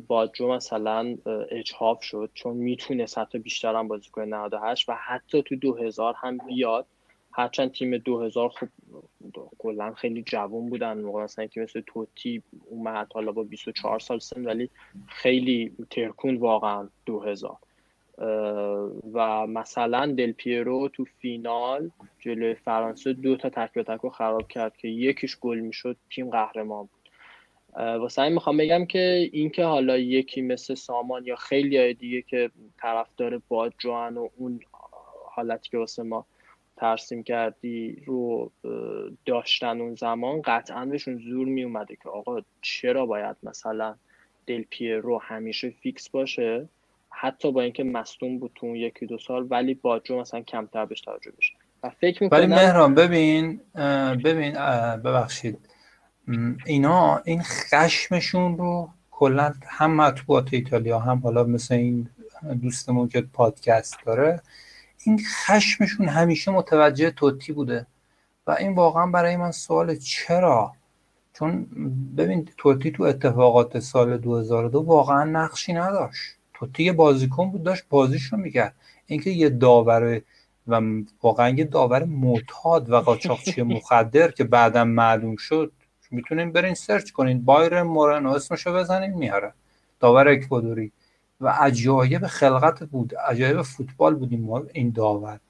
[0.06, 1.16] باجو مثلا
[1.50, 6.38] اجحاف شد چون می‌تونست حتی بیشتر هم بازی کنه 98 و حتی تو 2000 هم
[6.38, 6.86] بیاد.
[7.36, 8.68] هرچند تیم 2000 خوب
[9.58, 14.44] کلا خیلی جوان بودن موقع مثلا که مثل توتی اومد حالا با 24 سال سن
[14.44, 14.70] ولی
[15.06, 17.56] خیلی ترکون واقعا 2000
[18.18, 18.26] اه،
[19.12, 24.76] و مثلا دل پیرو تو فینال جلوی فرانسه دو تا تک به رو خراب کرد
[24.76, 27.10] که یکیش گل می‌شد تیم قهرمان بود.
[27.76, 32.50] واسه همین می‌خوام بگم که اینکه حالا یکی مثل سامان یا خیلی های دیگه که
[32.78, 34.60] طرفدار باد جوان و اون
[35.30, 36.26] حالتی که واسه ما
[36.76, 38.50] ترسیم کردی رو
[39.26, 43.94] داشتن اون زمان قطعا بهشون زور می اومده که آقا چرا باید مثلا
[44.46, 46.68] دل پیرو همیشه فیکس باشه؟
[47.10, 51.00] حتی با اینکه مصدوم بود تو اون یکی دو سال ولی باجو مثلا کمتر بهش
[51.00, 51.54] توجه بشه.
[51.82, 53.60] و فکر ولی مهران ببین
[54.24, 54.52] ببین
[54.96, 55.58] ببخشید.
[56.66, 62.08] اینا این خشمشون رو کلا هم مطبوعات ایتالیا هم حالا مثل این
[62.62, 64.42] دوستمون که پادکست داره
[65.04, 67.86] این خشمشون همیشه متوجه توتی بوده.
[68.46, 70.72] و این واقعا برای من سوال چرا؟
[71.32, 71.66] چون
[72.16, 76.34] ببین توتی تو اتفاقات سال 2002 واقعا نقشی نداشت.
[76.54, 78.74] توتی یه بازیکن بود داشت بازیشو می‌کرد.
[79.06, 80.20] اینکه یه داور
[80.66, 80.80] و
[81.22, 85.72] واقعا یه داور معتاد و قاچاقچی مخدر که بعدا معلوم شد
[86.10, 87.44] می‌تونین برین سرچ کنین.
[87.44, 89.54] بایر مورنو اسمشو بزنین میاره.
[90.00, 90.92] داور اکوادوری.
[91.40, 95.40] و عجایب خلقت بود عجایب فوتبال بود این این داور.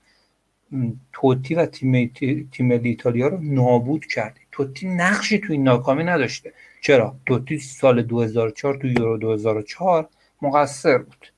[1.12, 2.12] توتی و تیم
[2.52, 4.36] تیم ایتالیا رو نابود کرد.
[4.52, 6.52] توتی نقشی تو این ناکامی نداشته.
[6.82, 10.08] چرا؟ توتی سال 2004 تو یورو 2004
[10.42, 11.32] مقصر بود.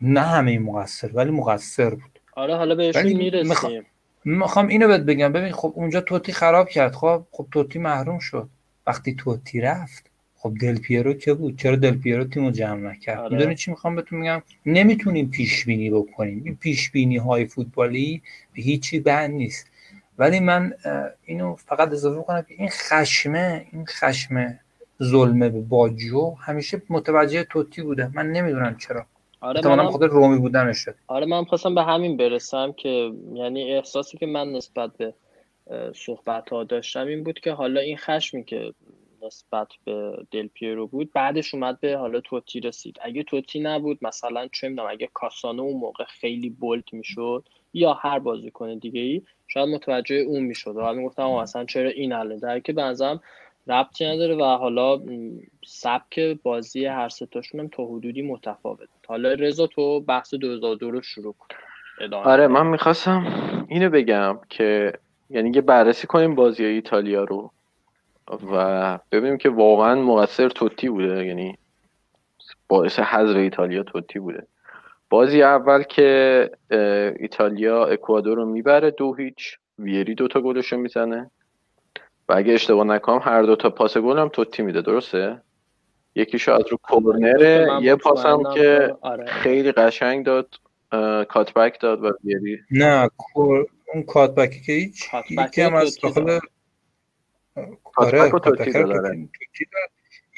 [0.00, 2.20] نه همه مقصر ولی مقصر بود.
[2.36, 3.48] آره حالا بهشون می‌رسیم.
[3.54, 3.84] میخوا-
[4.24, 5.32] می‌خوام اینو بهت بگم.
[5.32, 6.94] ببین خب اونجا توتی خراب کرد.
[6.94, 8.48] خب خب توتی محروم شد.
[8.86, 10.07] وقتی توتی رفت
[10.38, 13.36] خب دل پیرو که بود؟ چرا دل پیرو تیمو جمع نکرد؟ آره.
[13.36, 16.42] می‌دونی چی می‌خوام بهتون میگم نمی‌تونیم پیش بینی بکنیم.
[16.44, 18.22] این پیش بینی های فوتبالی
[18.54, 19.70] به هیچی بند نیست.
[20.18, 20.72] ولی من
[21.24, 24.58] اینو فقط اضافه کنم که این خشمه این خشم
[25.02, 28.10] ظلمه به باجو همیشه متوجه توتی بوده.
[28.14, 29.06] من نمی‌دونم چرا.
[29.40, 33.72] آره احتمالاً منم بخاطر رومی بودنش شد آره من خواستم به همین برسم که یعنی
[33.72, 35.14] احساسی که من نسبت به
[35.94, 38.72] صحبت ها داشتم این بود که حالا این خشمی که
[39.22, 41.12] نسبت به دل پیرو بود.
[41.12, 42.98] بعدش اومد به حالا توتی رسید.
[43.02, 47.44] اگه توتی نبود مثلا چه می‌دونم اگه کاسانو اون موقع خیلی بولد می‌شد
[47.74, 50.76] یا هر بازیکن دیگه ای شاید متوجه اون می‌شد.
[50.76, 53.20] و من گفتم مثلا چرا این الان؟ در که به نظرم
[53.66, 55.00] ربطی نداره و حالا
[55.66, 61.34] سبک بازی هر ستاشون هم تا حدودی متفاوت حالا رضا تو بحث 2002 رو شروع
[61.38, 61.46] کن.
[62.00, 62.46] ادامه آره.
[62.46, 63.26] من می‌خواستم
[63.68, 64.92] اینو بگم که
[65.30, 67.50] یعنی یه بررسی کنیم بازی ایتالیا رو.
[68.52, 71.58] و ببینیم که واقعا مقصر توتی بوده یعنی
[72.68, 74.46] باعث حذف ایتالیا توتی بوده.
[75.10, 76.50] بازی اول که
[77.20, 81.30] ایتالیا اکوادور رو می‌بره دو هیچ ویری دوتا گلش رو می‌زنه.
[82.28, 85.42] و اگه اشتباه نکنم هر دوتا پاس گل هم توتی میده درسته؟
[86.14, 89.26] یکیشو از رو کورنره من یه پاس هم که آره.
[89.26, 90.54] خیلی قشنگ داد
[91.28, 92.58] کاتبک داد و ویری.
[92.70, 93.10] نه
[93.94, 96.38] اون کاتبکی که هیچ یکی هم از داخل
[98.82, 99.16] داد.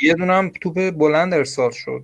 [0.02, 2.02] یه دونه هم توپ بلند ارسال شد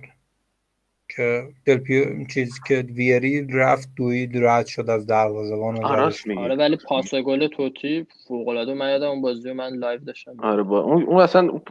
[1.15, 7.15] که دلپیو چیزی که ویری رفت دوید رد شد از دروازه‌بان میگی آره ولی پاس
[7.15, 11.03] گل توتی فوق العاده من یادم اون بازی رو من live داشتم آره با اون,
[11.03, 11.61] اون اصلا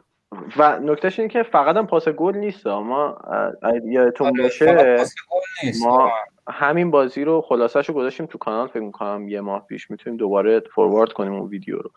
[0.56, 4.66] و نکتهش اینه که فقط هم پاس گل نیست ما اه، اگه یادتون آره، باشه
[4.66, 6.10] فقط پاس گل نیست ما.
[6.48, 10.60] همین بازی رو خلاصش رو گذاشتیم تو کانال فکر می‌کنم یه ماه پیش می‌تونیم دوباره
[10.74, 11.90] forward کنیم اون ویدیو رو.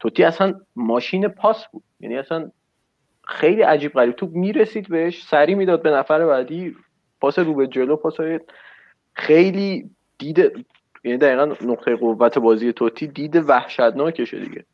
[0.00, 1.82] توتی اصلا ماشین پاس بود.
[2.00, 2.50] یعنی اصلا
[3.24, 4.16] خیلی عجیب غریب.
[4.16, 6.76] توپ می‌رسید بهش سری می‌داد به نفر بعدی
[7.20, 8.16] پاس رو به جلو پاس
[9.12, 10.66] خیلی دید
[11.04, 14.64] یعنی دقیقا نقطه قوت بازی توتی دید وحشتناکشه دیگه.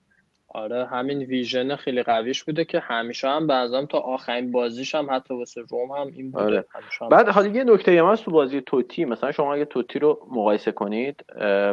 [0.55, 5.35] آره همین ویژن خیلی قویش بوده که همیشه هم نظرم تا آخرین بازیش هم حتی
[5.35, 6.45] واسه روم هم این بوده.
[6.45, 6.65] آره.
[7.01, 10.27] هم بعد حالا یه نکته هم هست تو بازی توتی مثلا شما اگه توتی رو
[10.31, 11.25] مقایسه کنید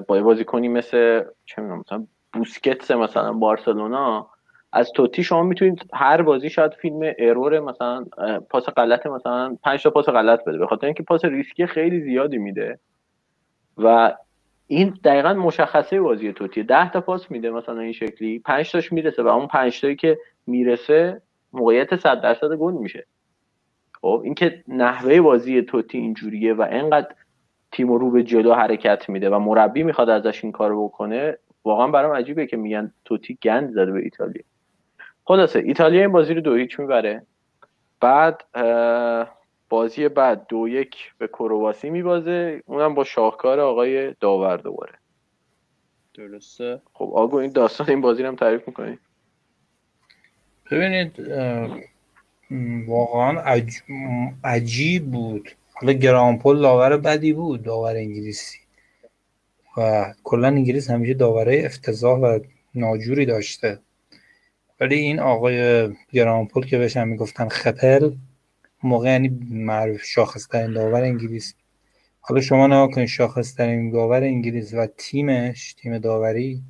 [0.07, 4.29] با یه بازیکنی مثل چه می‌دونم مثلا بوسکتس مثلا بارسلونا
[4.73, 8.05] از توتی شما می‌تونید هر بازی شاید فیلم ارور مثلا
[8.49, 12.37] پاس غلط مثلا 5 تا پاس غلط بده به خاطر اینکه پاس ریسکی خیلی زیادی
[12.37, 12.79] میده.
[13.77, 14.13] و
[14.67, 18.39] این دقیقا مشخصه بازی توتی 10 تا پاس میده مثلا این شکلی.
[18.39, 21.21] 5 تاش می‌رسه و اون 5 تایی که می‌رسه
[21.53, 23.05] موقعیت 100 درصد گل میشه.
[24.01, 27.07] خب اینکه نحوه بازی توتی اینجوریه و انقدر
[27.71, 32.15] تیم رو به جلو حرکت میده و مربی می‌خواد ازش این کارو بکنه واقعا برام
[32.15, 34.43] عجیبه که میگن توتی گند زده به ایتالیا.
[35.25, 37.25] خلاصه ایتالیا این بازی رو دو هیچ می‌بره.
[38.01, 38.43] بعد
[39.69, 42.61] بازی بعد دو یک به کرواسی میبازه.
[42.65, 44.93] اونم با شاهکار آقای داور دوباره.
[46.13, 46.81] درسته.
[46.93, 48.99] خب آگو این داستان این بازی رو هم تعریف می‌کنی؟
[50.71, 51.19] ببینید
[52.87, 53.73] واقعا عج...
[54.43, 55.49] عجیب بود.
[55.73, 58.59] حالا گرامپول داور بدی بود داور انگلیسی.
[59.77, 62.39] و کلا انگلیس همیشه داورای افتضاح و
[62.75, 63.79] ناجوری داشته.
[64.79, 68.11] ولی این آقای گرامپول که بهش هم می‌گفتن خپل
[68.83, 71.53] موقع یعنی معروف شاخصترین داور انگلیس.
[72.19, 76.61] حالا شما نگاه کنید شاخصترین داور انگلیس و تیمش تیم داوری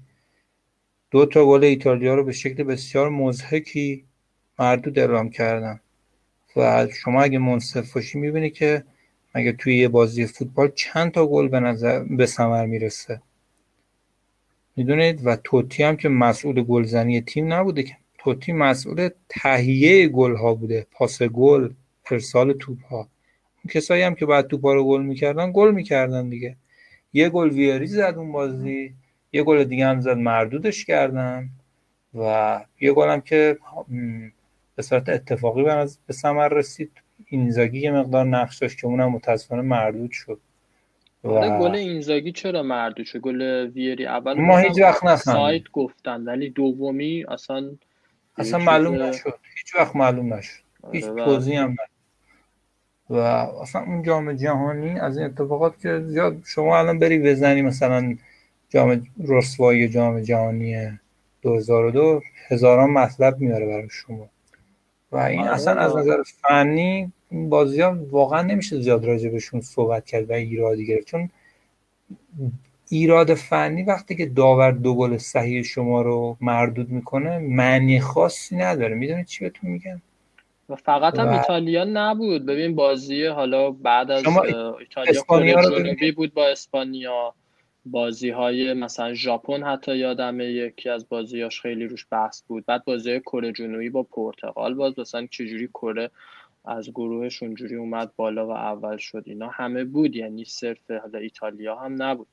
[1.12, 4.06] دو تا گل ایتالیا رو به شکل بسیار مضحکی
[4.60, 5.80] مردود اعلام کردن.
[6.56, 8.84] و شما اگه منصف باشی می‌بینی که
[9.36, 13.22] مگه توی یه بازی فوتبال چند تا گل به نظر به ثمر می‌رسه.
[14.76, 17.98] می‌دونید؟ و توتی هم که مسئول گلزنی تیم نبوده که.
[18.18, 21.70] توتی مسئول تهیه گل ها بوده پاس گل.
[22.12, 26.30] ارسال توپ ها اون کسایی هم که بعد توپ ها رو گل می‌کردن گل می‌کردن
[26.30, 26.56] دیگه.
[27.14, 28.94] یه گل ویاری زد اون بازی
[29.34, 31.50] یه گل دیگه هم زد مردودش کردن
[32.14, 33.58] و یه گل هم که
[34.76, 35.64] به صورت اتفاقی
[36.08, 36.92] به ثمر رسید.
[37.26, 40.40] اینزاگی یه مقدار نقش داشت که اونم متاسفانه مردود شد.
[41.24, 45.44] آره گل اینزاگی چرا مردود شد؟ گل ویری اول ما هیچ وقت نفهمیدیم.
[45.44, 47.72] سایت گفتن ولی دومی اصلا
[48.38, 49.34] اصلا معلوم نشد.
[49.58, 50.60] هیچ وقت معلوم نشد.
[50.92, 51.97] هیچ آره، و- توضیح هم نشد.
[53.10, 58.18] و اصلا اون جام جهانی از این اتفاقات که زیاد شما الان بری بزنی مثلا
[58.70, 61.00] جام رسوایی جام جهانی
[61.42, 64.30] 2002 هزاران مطلب میاره برای شما.
[65.12, 69.62] و این آره اصلا از نظر فنی این بازی ها واقعا نمیشه زیاد راجع بهشون
[69.62, 71.08] صحبت کرد و ایرادی گرفت.
[71.08, 71.30] چون
[72.90, 78.96] ایراد فنی وقتی که داور دو گل صحیح شما رو مردود می‌کنه معنی خاصی نداره.
[78.96, 80.02] می‌دونید چی بهتون میگم؟
[80.70, 82.46] و فقط هم و- ایتالیا نبود.
[82.46, 84.24] ببین بازی حالا بعد از
[84.80, 86.12] ایتالیا اسپانیا کره جنوبی.
[86.12, 87.34] بود با اسپانیا.
[87.86, 92.66] بازی های مثلا ژاپن حتی یادمه یکی از بازیاش خیلی روش بحث بود.
[92.66, 96.12] بعد بازی کره جنوبی با پرتغال باز مثلا چجوری کره
[96.66, 99.50] از گروهش اونجوری اومد بالا و اول شد اینا.
[99.50, 102.28] همه بود یعنی صرف حالا ایتالیا هم نبود.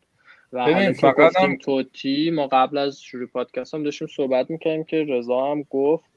[0.53, 4.09] و ببین، حالا که فقط گفتیم هم- توتی ما قبل از شروع پادکست هم داشتیم
[4.09, 6.14] صحبت می‌کنیم که رضا هم گفت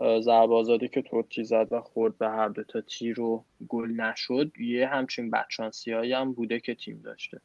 [0.00, 4.52] ضربه آزادی که توتی زد و خورد به هر دو تا تیر و گل نشد
[4.60, 7.40] یه همچین بدشانسی هایی هم بوده که تیم داشته.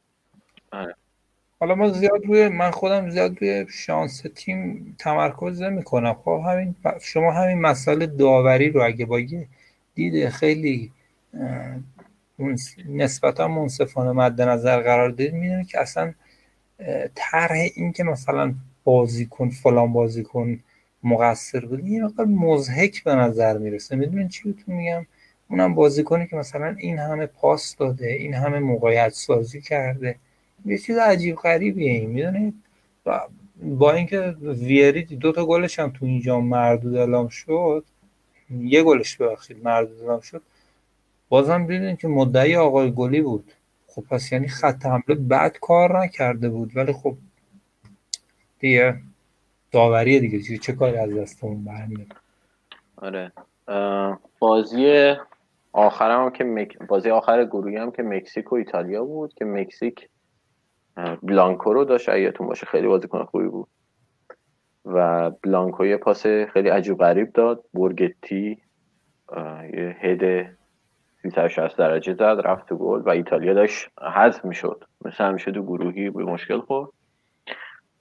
[1.60, 6.74] حالا ما زیاد روی من خودم زیاد روی شانس تیم تمرکز نمی کنم خب همین
[7.00, 9.46] شما همین مسئله داوری رو اگه با یه
[9.94, 10.90] دید خیلی
[12.88, 16.14] نسبتا منصفانه مد نظر قرار دید می‌دونید که اصلا
[17.14, 20.60] طرح این که مثلا بازیکن فلان بازیکن
[21.04, 21.86] مقصر بود.
[21.86, 23.96] یه مقدار مضحک به نظر می‌رسه.
[23.96, 25.06] می‌دونید چی بهتون میگم؟
[25.50, 30.16] اونم بازیکنی که مثلا این همه پاس داده این همه موقعیت سازی کرده.
[30.64, 32.54] یه چیز عجیب غریبیه این می‌دونید؟
[33.62, 37.84] با اینکه ویری دو تا گلش هم تو اینجا مردود اعلام شد
[38.60, 40.42] یه گلش ببخشید مردود اعلام شد.
[41.28, 43.52] بازم دیدین که مدعی آقای گلی بود.
[43.86, 46.76] خب پس یعنی خط حمله بد کار نکرده بود.
[46.76, 47.16] ولی خب
[48.60, 48.96] دیگه
[49.74, 50.58] داوریه دیگه.
[50.58, 52.06] چه- کاری از دستمون برمیاد؟
[52.96, 53.32] آره.
[54.38, 55.14] بازی
[55.72, 56.78] آخرم که مک...
[56.78, 60.08] بازی آخر گروهی هم که مکزیک و ایتالیا بود که مکزیک
[61.22, 62.08] بلانکو رو داشت.
[62.08, 63.68] اگه یادتون باشه خیلی بازیکن خوبی بود.
[64.84, 67.64] و بلانکو یه پاس خیلی عجیب غریب داد.
[67.72, 68.58] بورگتی
[69.28, 70.46] اه، یه هد
[71.22, 74.84] 360 درجه زد رفت تو گل و ایتالیا داشت حذف می‌شد.
[75.04, 76.90] مثل همیشه تو گروهی به مشکل خورد.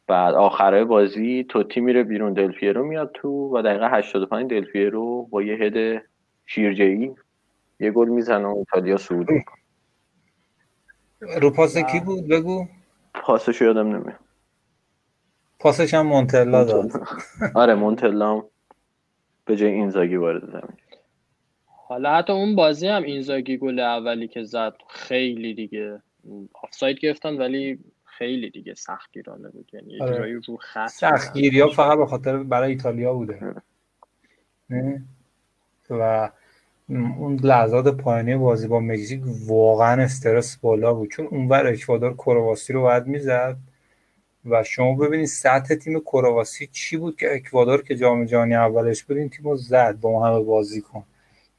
[0.08, 5.56] بعد آخرای بازی توتی میره بیرون دلپیرو میاد تو و دقیقه 85 دلپیرو با یه
[5.56, 6.04] هد
[6.46, 7.16] شیرجه‌ای
[7.80, 9.58] یه گل می‌زنه و ایتالیا صعود می‌کنه.
[11.42, 12.68] رو پاس کی بود؟ بگو.
[13.14, 14.20] پاسش رو یادم نمیاد.
[15.60, 16.92] پاسش هم مونتلا داد.
[17.56, 18.46] آره مونتلام
[19.46, 20.78] به جای اینزاگی وارد زمین.
[21.66, 26.02] حالا حتی اون بازی هم اینزاگی گل اولی که زد خیلی دیگه.
[26.64, 27.80] آفساید گرفتن ولی
[28.18, 29.72] خیلی دیگه سختگیرانه بود.
[29.74, 30.14] یعنی یه آره.
[30.14, 33.54] جورایی رو خط سختگیری ها فقط به خاطر برای ایتالیا بوده.
[34.70, 35.04] نه؟
[35.90, 36.30] و
[36.90, 41.12] اون لحظات پایانی بازی با مکزیک واقعا استرس بالا بود.
[41.12, 43.58] چون اونور اکوادور کرواسی رو باید می‌زد.
[44.46, 49.18] و شما ببینید سطح تیم کرواسی چی بود که اکوادور که جام جهانی اولش بود
[49.18, 51.04] این تیم رو زد با ما همه بازی کن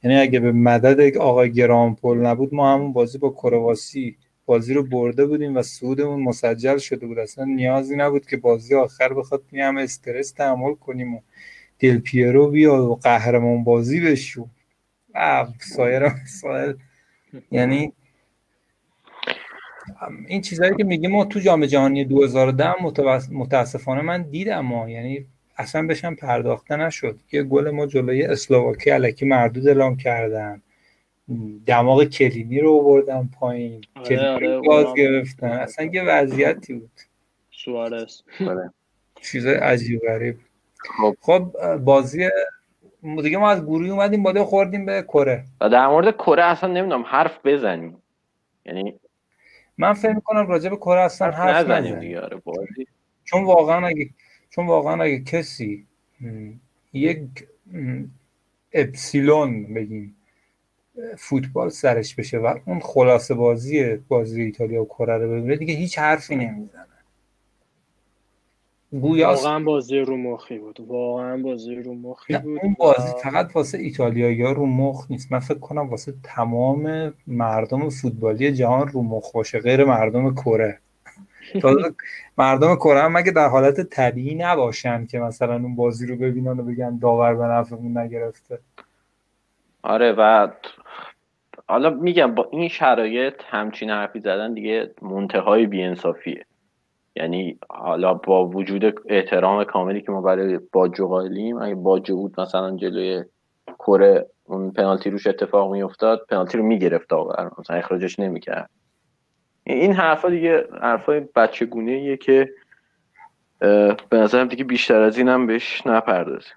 [0.03, 5.25] یعنی اگه به مدد آقای گرامپول نبود ما همون بازی با کرواسی بازی رو برده
[5.25, 7.19] بودیم و سودمون مسجل شده بود.
[7.19, 11.21] اصلا نیازی نبود که بازی آخر بخواد همه استرس تحمل کنیم و
[11.79, 14.47] دل پیرو بیا و قهرمان بازی بشو.
[15.59, 16.73] سایر مسائل
[17.51, 17.93] یعنی
[20.27, 25.25] این چیزهایی که میگیم ما تو جام جهانی 2010 متوس- متاسفانه من دیدم ما یعنی
[25.57, 27.19] اصلا بهشم پرداخته نشد.
[27.31, 30.61] یه گل ما جلوی اسلواکی علکی مردود اعلام کردن.
[31.65, 33.81] دماغ کلینی رو بردن پایین.
[33.95, 35.47] آره، کلینی آره، رو اونم- گرفتن.
[35.47, 36.91] اصلا یه وضعیتی بود.
[37.51, 38.21] سوارز.
[38.47, 38.73] آره.
[39.21, 40.37] چیزای عجیب غریب.
[40.77, 41.15] خب.
[41.21, 42.29] خب بازی
[43.23, 45.43] دیگه ما از گروهی اومدیم باده خوردیم به کره.
[45.61, 47.97] و در مورد کره اصلا نمی‌دونم حرف بزنیم.
[48.65, 48.99] یعنی
[49.77, 52.87] من فکر می‌کنم راجع به کره اصلا حرف حرف نزنیم دیگه آره بازی.
[53.23, 54.09] چون واقعا اگه
[54.49, 55.85] چون واقعا اگه کسی
[56.93, 57.19] یک
[58.73, 60.14] اپسیلون بگیم
[61.17, 65.99] فوتبال سرش بشه و اون خلاصه بازی بازی ایتالیا و کره رو ببینه دیگه هیچ
[65.99, 66.85] حرفی نمی‌زنه.
[68.91, 70.79] گویاست واقعا بازی رو مخی بود.
[70.87, 75.31] واقعا بازی رو مخی بود اون و- بازی فقط واسه ایتالیایی ها رو مخ نیست.
[75.31, 80.79] من فکر کنم واسه تمام مردم فوتبالی جهان رو مخ باشه غیر مردم کره.
[82.37, 86.63] مردم کره هم مگه در حالت طبیعی نباشن که مثلا اون بازی رو ببینن و
[86.63, 88.59] بگن داور به نفعمون نگرفته؟
[89.85, 90.47] آره و
[91.67, 96.45] حالا میگم با این شرایط همچین حرفی زدن دیگه منتهای بیانصافیه.
[97.15, 102.77] یعنی حالا با وجود احترام کاملی که ما برای باجو قائلیم اگه باجو بود مثلا
[102.77, 103.23] جلوی
[103.79, 108.69] کره اون پنالتی روش اتفاق میافتاد پنالتی رو می‌گرفت داور مثلا اخراجش نمی‌کرد.
[109.63, 112.49] این حرفا دیگه حرفای بچه گونه که
[114.09, 116.55] به نظرم دیگه بیشتر از اینم بهش نپردازیم.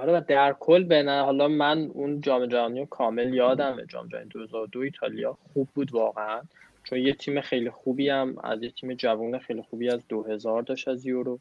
[0.00, 4.28] آره و در کل به نه حالا من اون جام جهانی کامل یادمه جام جهانی
[4.28, 6.40] 2002 ایتالیا خوب بود واقعا.
[6.84, 10.88] چون یه تیم خیلی خوبی هم از یه تیم جوان خیلی خوبی از 2000 داشت
[10.88, 11.38] از یورو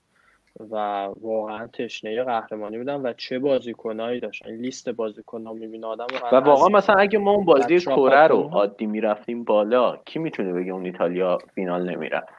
[0.71, 0.75] و
[1.21, 4.51] واقعا تشنه قهرمانی بودن و چه بازیکنایی داشتن.
[4.51, 8.49] لیست بازیکن‌ها می‌بینه آدم و واقعا مثلا اگه ما اون بازی کره رو.
[8.53, 12.33] عادی می‌رفتیم بالا کی می‌تونه بگه اون ایتالیا فینال نمی‌رفت؟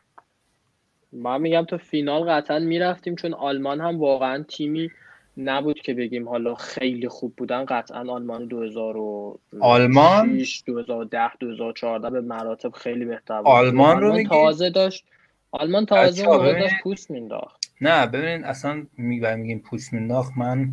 [1.13, 4.91] من میگم تو فینال قطعا می‌رفتیم چون آلمان هم واقعا تیمی
[5.37, 12.71] نبود که بگیم حالا خیلی خوب بودن قطعا آلمان 2006 آلمان؟ 2010 2014 به مراتب
[12.71, 15.05] خیلی بهتر بود آلمان رو میگی؟ تازه داشت
[15.51, 16.25] آلمان تازه.
[16.25, 20.71] داشت پوست مینداخت نه ببینید اصلا میگیم پوست مینداخت من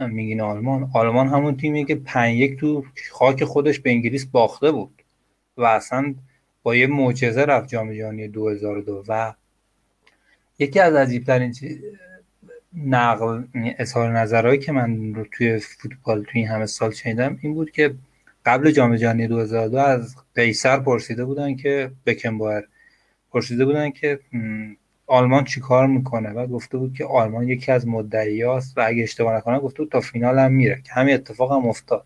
[0.00, 5.02] میگین آلمان آلمان همون تیمیه که پنج یک تو خاک خودش به انگلیس باخته بود
[5.56, 6.14] و اصلا
[6.62, 9.34] با یه معجزه رفت جام جهانی 2002 و
[10.58, 11.78] یکی از عجیبترین چیز
[12.76, 17.54] نقل یعنی اظهار نظرهایی که من رو توی فوتبال توی این همه سال شنیدم این
[17.54, 17.94] بود که
[18.46, 22.68] قبل جام جهانی 2002 از قیصر پرسیده بودن که بکنبایر
[23.30, 24.20] پرسیده بودن که
[25.06, 29.58] آلمان چیکار می‌کنه و گفته بود که آلمان یکی از مدعیاست و اگه اشتباه نکنم
[29.58, 32.04] گفته بود تا فینال هم میره که همین اتفاق هم افتاد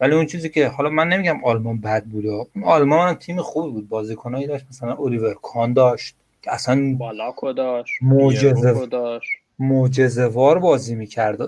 [0.00, 3.88] ولی اون چیزی که حالا من نمیگم آلمان بد اون آلمان هم تیم خوبی بود
[3.88, 8.86] بازیکنایی داشت مثلا الیور کان داشت که اصلا بالاکو داشت معجزه.
[8.86, 11.40] داشت معجزه‌وار بازی می‌کرد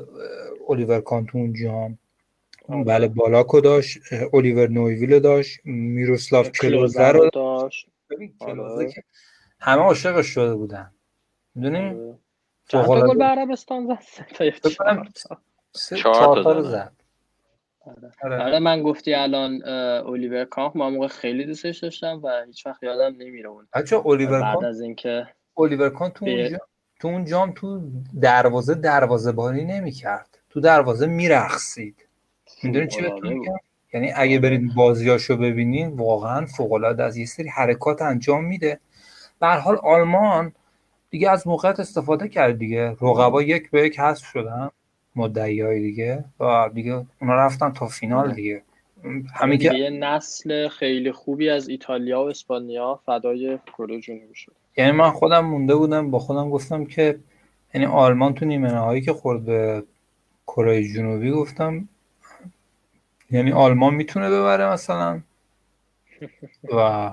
[0.69, 1.99] الیور کان تو اون جام
[2.69, 2.85] آره.
[2.85, 3.99] بله بالاکو داشت
[4.33, 7.89] الیور نویویل داشت میروسلاو کلوزه رو داشت
[8.41, 8.93] آره.
[9.61, 10.91] همه عاشقش شده بودن
[11.55, 12.19] می‌دونی آره.
[12.69, 13.07] چند تا.
[13.07, 14.03] گل به عربستان زد
[15.97, 16.63] چهار تا.
[16.63, 16.93] زد
[18.23, 18.59] آره.
[18.59, 19.59] من گفتی الان
[20.45, 24.41] کانف من اون موقع خیلی دوستش داشتم و هیچ وقت یادم نمیره اون بچه اولیور
[24.41, 26.25] بعد از اینکه اولیور کان تو
[27.01, 27.91] تو اون جام تو
[28.21, 30.39] دروازه دروازه باری نمی‌کرد.
[30.51, 32.07] تو دروازه میرقصید.
[32.63, 33.45] می‌دونی چی بهتون
[33.95, 38.81] یعنی اگه برید بازیاشو ببینین واقعا فوق العاده از یه سری حرکات انجام میده.
[39.41, 40.53] به هر حال آلمان
[41.11, 42.91] دیگه از موقعیت استفاده کرد دیگه.
[43.01, 44.71] رقبا یک به یک حذف شدن.
[45.17, 46.25] مدعی های دیگه.
[46.41, 48.63] و دیگه اونا رفتن تا فینال دیگه.
[49.35, 54.57] همین دیگه که یه نسل خیلی خوبی از ایتالیا و اسپانیا فدای کره جنوبی شد
[54.77, 57.19] یعنی من خودم مونده بودم با خودم گفتم که
[57.75, 59.85] یعنی آلمان تو نیمه نهایی که خورد به
[60.47, 61.89] کره جنوبی گفتم
[63.31, 65.21] یعنی آلمان می‌تونه ببره مثلا.
[66.73, 67.11] و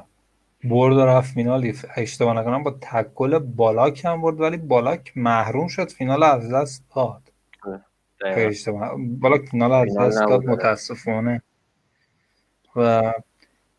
[0.63, 1.73] برد و رفت فینال.
[1.95, 5.89] اشتباه نکنم با تک گل بالاک هم برد ولی بالاک محروم شد.
[5.89, 7.21] فینال از دست داد.
[8.97, 10.45] بالاک فینال از دست داد.
[10.45, 11.41] متاسفانه.
[12.75, 13.13] و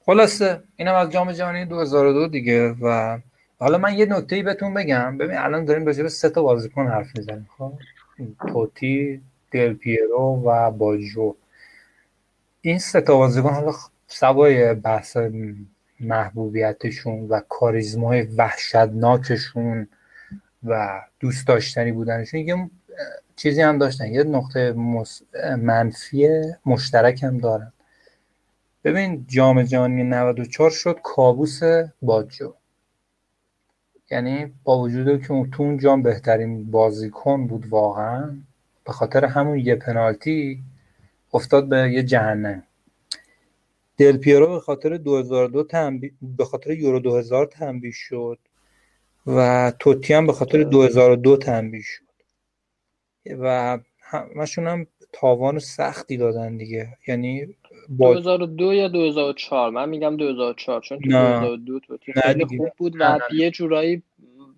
[0.07, 3.18] خلاصه اینم از جام جهانی 2002 دیگه و
[3.59, 5.18] حالا من یه نکته بهتون بگم.
[5.18, 7.72] ببین الان داریم راجع به سه تا بازیکن حرف می‌زنیم خب؟
[8.48, 11.34] توتی دل پیرو و باجو.
[12.61, 13.72] این سه تا بازیکن حالا
[14.07, 15.16] سوای بحث
[16.00, 19.88] محبوبیتشون و کاریزمای وحشتناکشون
[20.64, 22.70] و دوست داشتنی بودنشون یه
[23.36, 24.07] چیزی هم داشتن.
[24.07, 24.72] یه نقطه
[25.57, 26.28] منفی
[26.66, 27.72] مشترک هم دارن.
[28.84, 31.61] ببین جام جهانی 94 شد کابوس
[32.02, 32.55] باجو.
[34.15, 38.37] یعنی با وجود که تو اون جام بهترین بازیکن بود واقعا
[38.85, 40.62] به خاطر همون یه پنالتی
[41.33, 42.62] افتاد به یه جهنم.
[43.97, 48.39] دل پیرو به خاطر 2002 تنبیه به خاطر یورو 2000 تنبیه شد
[49.27, 52.05] و توتی هم به خاطر 2002 تنبیه شد.
[53.39, 56.99] و همشون هم تاوان سختی دادن دیگه.
[57.07, 57.57] یعنی
[57.89, 61.41] با 2002 یا 2004 من میگم 2004 چون تو نه.
[61.41, 62.59] 2002 توتی نه خیلی.
[62.59, 63.18] خوب بود و.
[63.32, 64.03] یه جورایی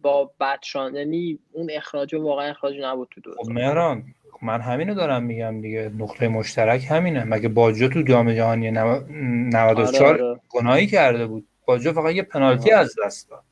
[0.02, 4.04] با بدشان یعنی اون اخراج واقعا اخراج نبود تو خب 2000 مهران
[4.42, 10.06] من همینو دارم میگم دیگه نقطه مشترک همینه مگه باجو تو جام جهانی نو- 94
[10.06, 10.40] آره، آره.
[10.48, 12.80] گناهی کرده بود باجو فقط یه پنالتی آره.
[12.80, 13.42] از دست داد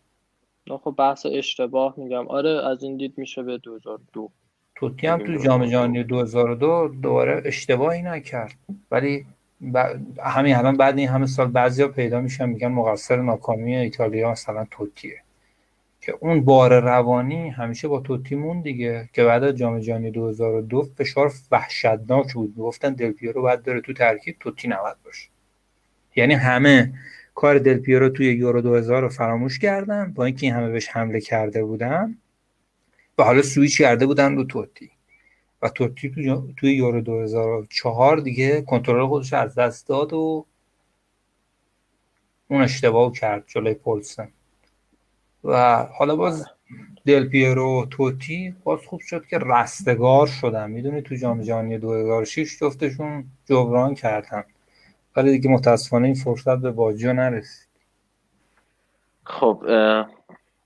[0.66, 4.30] نه خب بحث اشتباه میگم آره از این دید میشه به 2002
[4.76, 5.70] توتی هم تو جام 2002.
[5.70, 8.54] جهانی 2002 دوباره اشتباهی نکرد
[8.90, 9.26] ولی
[10.24, 15.20] همین الان بعد این همه سال بعضیا پیدا میشن میگن مقصر ناکامی ایتالیا مثلا توتیه.
[16.00, 20.88] که اون بار روانی همیشه با توتی مون دیگه که بعد از جام جهانی 2002
[20.98, 22.56] فشار وحشتناک بود.
[22.56, 25.28] گفتن دل پیرو باید بره تو ترکیب توتی نباید باشه.
[26.16, 26.92] یعنی همه
[27.34, 30.12] کار دل پیرو توی یورو 2000 رو فراموش کردن.
[30.12, 32.16] با اینکه این همه بهش حمله کرده بودن
[33.18, 34.90] و حالا سویچ کرده بودن رو توتی.
[35.64, 40.46] و توتی تو توی یورو 2004 دیگه کنترل خودش از دست داد و
[42.48, 44.28] اون اشتباه کرد جلوی پولسن.
[45.44, 46.46] و حالا باز
[47.06, 50.70] دل پیرو توتی باز خوب شد که رستگار شدن.
[50.70, 54.44] می‌دونی تو جام جهانی 2006 جفتشون جبران کردن.
[55.16, 57.68] ولی دیگه متاسفانه این فرصت به باجیو نرسید.
[59.24, 59.64] خب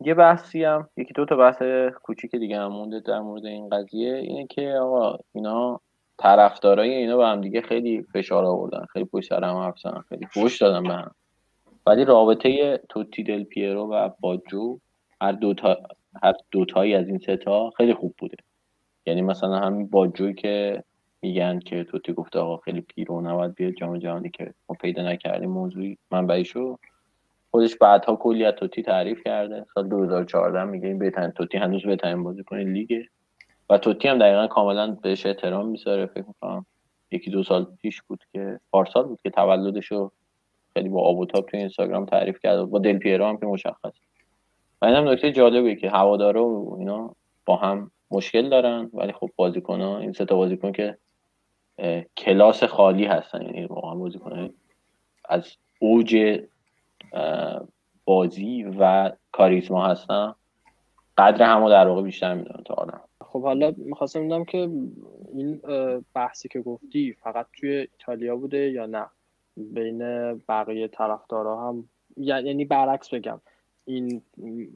[0.00, 1.62] یه بحثی هم یکی دو تا بحث
[2.02, 5.80] کوچیک دیگه هم مونده در مورد این قضیه اینه که آقا اینا
[6.18, 9.74] طرفدارای اینا به هم دیگه خیلی فشار آوردن خیلی پشت سر هم حرف
[10.08, 11.14] خیلی فوش دادن به هم.
[11.86, 14.78] ولی رابطه توتی دل پیرو و باجو
[15.20, 15.76] هر دوتا
[16.22, 18.36] هر دوتایی از این ستا خیلی خوب بوده.
[19.06, 20.84] یعنی مثلا همین باجوی که
[21.22, 25.50] میگن که توتی گفته آقا خیلی پیرو نباید بیاد جام جهانی که ما پیدا نکردیم
[25.50, 26.78] موضوعی منبعیشو
[27.58, 29.66] خودش بعدها کلی از توتی تعریف کرده.
[29.74, 33.08] سال 2014 میگه این بهترین توتی هنوز بهترین بازیکن لیگه.
[33.70, 36.06] و توتی هم دقیقا کاملا بهش احترام می‌ذاره.
[36.06, 36.66] فکر می‌کنم
[37.10, 40.10] یکی دو سال پیش بود که پارسال بود که تولدشو
[40.74, 43.92] خیلی با آب و توی اینستاگرام تعریف کرد با دل پیرو هم که مشخص.
[44.82, 47.14] و اینم نکته جالبیه که هوادارا و اینا
[47.46, 50.98] با هم مشکل دارن ولی خب بازیکن ها این سه تا بازیکن که
[52.16, 53.42] کلاس خالی هستن.
[53.42, 54.50] یعنی واقعا بازیکن
[55.28, 56.40] از اوج
[58.04, 60.34] بازی و کاریزما هستن.
[61.18, 64.58] قدر همو در واقع بیشتر می‌دونن تا آدم خب حالا می‌خواستم ببینم که
[65.32, 65.60] این
[66.14, 69.06] بحثی که گفتی فقط توی ایتالیا بوده یا نه؟
[69.56, 69.98] بین
[70.48, 73.40] بقیه طرفدارا هم یعنی برعکس بگم.
[73.84, 74.22] این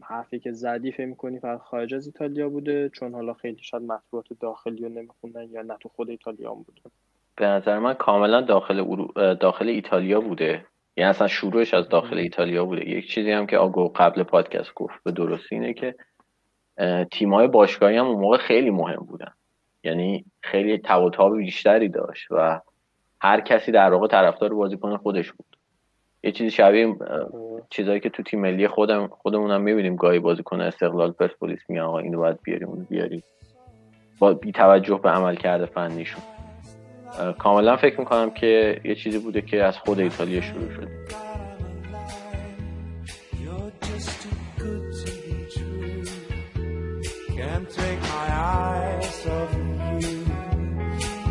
[0.03, 4.27] حرفی که زدی فکر می‌کنی فقط خارج از ایتالیا بوده چون حالا خیلی شاید مطبوعات
[4.41, 6.81] داخلی رو نمیخوندن یا نه تو خود ایتالیا هم بوده.
[7.37, 9.13] به نظر من کاملا داخل اورو...
[9.17, 10.67] اه، داخل ایتالیا بوده.
[10.97, 12.89] یعنی اصلا شروعش از داخل ایتالیا بوده.
[12.89, 15.95] یک چیزی هم که آگو قبل پادکست گفت به درستی اینه که
[17.11, 19.33] تیمای باشگاهی هم اون موقع خیلی مهم بودن.
[19.85, 22.61] یعنی خیلی تاب بیشتری داشت و
[23.21, 25.47] هر کسی در واقع طرفدار بازیکن خودش بود.
[26.25, 26.97] یه چیزی شبیه
[27.71, 29.97] چیزایی که تو تیم ملی خودم خودمونم می‌بینیم.
[29.97, 33.23] گاهی بازیکن استقلال پرسپولیس میگن آقا اینو باید بیاریم اونو بیاریم.
[34.19, 36.23] با بی توجه به عمل کرده فنیشون.
[37.39, 40.89] کاملا فکر می‌کنم که یه چیزی بوده که از خود ایتالیا شروع شده.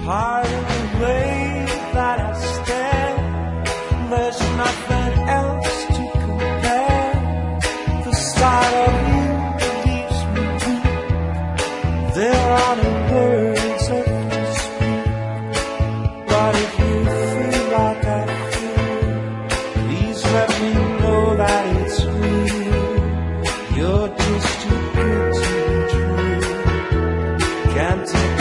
[0.05, 3.17] Hard in the way that I stand
[4.11, 5.50] There's nothing else
[27.81, 28.40] Can't take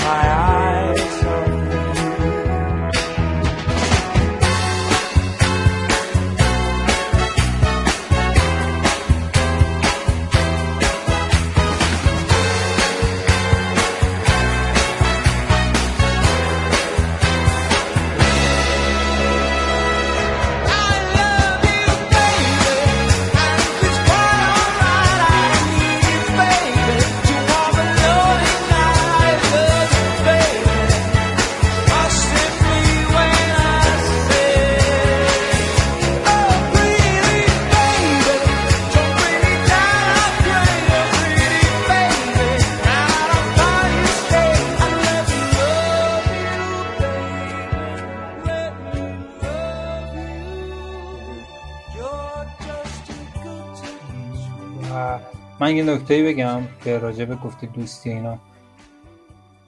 [55.71, 58.39] من یه نکته بگم که راجع به گفتی دوستی اینا.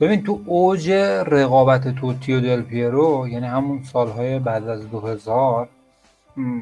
[0.01, 0.91] ببین تو اوج
[1.27, 5.69] رقابت توتی و دل پیرو یعنی همون سالهای بعد از 2000
[6.37, 6.61] م،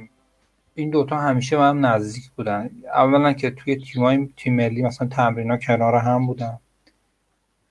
[0.75, 2.71] این دوتا همیشه به هم نزدیک بودن.
[2.95, 6.59] اولا که توی تیمای تیم ملی مثلا تمرینا کنار هم بودن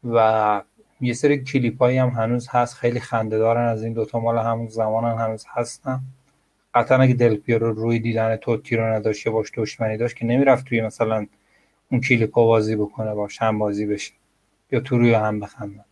[0.04, 0.62] و
[1.02, 5.20] یه سری کلیپ هم هنوز هست خیلی خنده دارن از این دوتا مال همون زمان
[5.20, 6.02] هنوز هستن.
[6.74, 10.82] قطعا اگه دل پیرو روی دیدن توتی رو نداشت باش دشمنی داشت که نمی‌رفت توی
[10.82, 11.26] مثلا
[11.92, 14.14] اون کلیپا بازی بکنه باش هم بازی بشه
[14.72, 15.86] یا تو روی هم بخندن.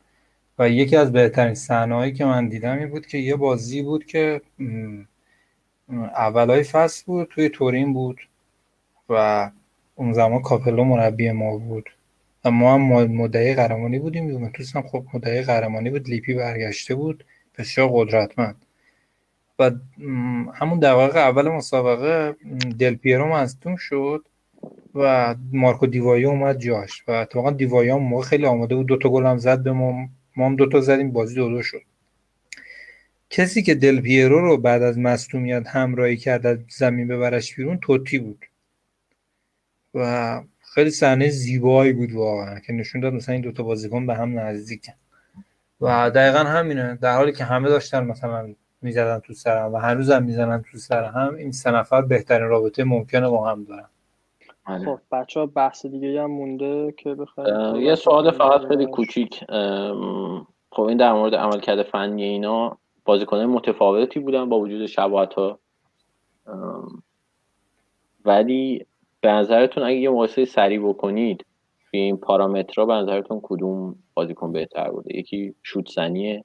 [0.60, 4.42] و یکی از بهترین صحنه‌هایی که من دیدم این بود که یه بازی بود که
[6.16, 8.28] اولای فصل بود توی تورین بود
[9.10, 9.52] و
[9.96, 11.90] اون زمان کاپلو مربی ما بود.
[12.46, 14.30] و ما هم مدعی قهرمانی بودیم.
[14.30, 16.10] یوونتوس هم خب مدعی قهرمانی بود.
[16.10, 17.24] لیپی برگشته بود.
[17.58, 18.66] بسیار قدرتمند.
[19.60, 19.72] و
[20.54, 22.36] همون دقایق اول مسابقه
[22.80, 24.26] دل پیرو مصدوم شد.
[24.96, 27.04] و مارکو دیوایی اومد جاش.
[27.08, 28.86] و اتفاقا دیوایی هم موقع خیلی آماده بود.
[28.86, 30.10] دوتا گل هم زد به ما.
[30.36, 31.12] ما هم دوتا زدیم.
[31.12, 31.82] بازی دو دو شد.
[33.30, 38.20] کسی که دل پیرو رو بعد از مصدومیت همراهی کرد از زمین ببرش بیرون توتی
[38.20, 38.46] بود.
[39.94, 40.42] و
[40.74, 42.60] خیلی صحنه زیبایی بود واقعا.
[42.60, 44.94] که نشون داد مثلا این دوتا بازیکن به هم نزدیکن.
[45.82, 46.96] و دقیقا همینه.
[47.02, 51.04] در حالی که همه داشتن مثلا می‌زدن تو سرم و هنوز هم می‌زنن تو سر
[51.04, 53.90] هم این سه نفر بهترین رابطه ممکنه با هم دارن.
[54.68, 59.44] خب بچه ها بحث دیگه هم مونده که بخواید یه سوال فقط خیلی کوچیک.
[60.72, 65.60] خب این در مورد عملکرد فنی اینا بازیکنان متفاوتی بودن با وجود شباهت ها
[68.26, 68.86] ولی
[69.22, 71.46] به نظرتون اگه یه مقایسه سریع بکنید
[71.92, 76.44] توی این پارامترها به نظرتون کدوم بازیکن بهتر بوده؟ یکی شوت زنیه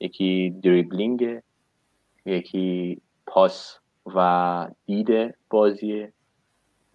[0.00, 1.42] یکی دریبلینگه
[2.26, 3.78] یکی پاس
[4.14, 6.12] و دید بازیه.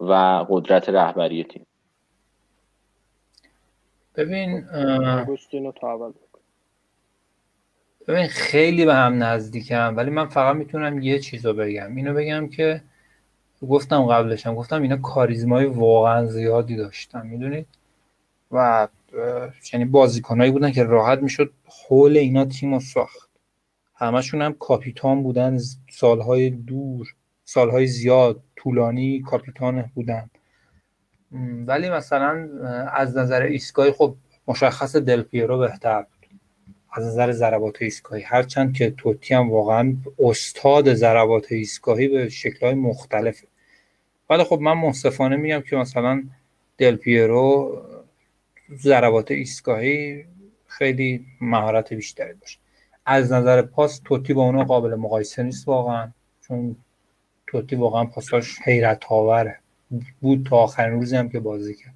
[0.00, 1.66] و قدرت رهبری تیم.
[4.14, 6.14] ببین آگوستینو تا.
[8.08, 11.96] ببین خیلی به هم نزدیکم ولی من فقط می‌تونم یه چیز رو بگم.
[11.96, 12.82] اینو بگم که
[13.68, 17.66] گفتم قبلشم گفتم اینا کاریزمای واقعا زیادی داشتن می‌دونید؟
[18.50, 18.88] و
[19.72, 23.30] یعنی بازیکنایی بودن که راحت می‌شد حول اینا تیم رو ساخت.
[23.94, 25.58] همشون هم کاپیتان بودن
[25.90, 27.14] سالهای دور
[27.44, 28.42] سالهای زیاد.
[28.62, 30.30] طولانی کاپیتان بودن.
[31.66, 32.48] ولی مثلا
[32.92, 34.14] از نظر ایستگاهی خب
[34.48, 36.26] مشخص دل پیرو بهتر بود.
[36.92, 38.22] از نظر ضربات ایستگاهی.
[38.22, 43.46] هرچند که توتی هم واقعا استاد ضربات ایستگاهی به شکلهای مختلفه.
[44.30, 46.22] ولی خب من منصفانه میگم که مثلا
[46.78, 47.78] دل پیرو
[48.76, 50.24] ضربات ایستگاهی
[50.66, 52.60] خیلی مهارت بیشتری داشت.
[53.06, 56.12] از نظر پاس توتی با اونها قابل مقایسه نیست واقعا.
[56.40, 56.76] چون
[57.50, 59.58] توتی واقعا پاساش حیرت آوره
[60.20, 61.94] بود تا آخرین روزی هم که بازی کرد.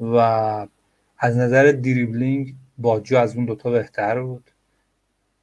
[0.00, 0.16] و
[1.18, 4.50] از نظر دریبلینگ باجو از اون دوتا بهتر بود.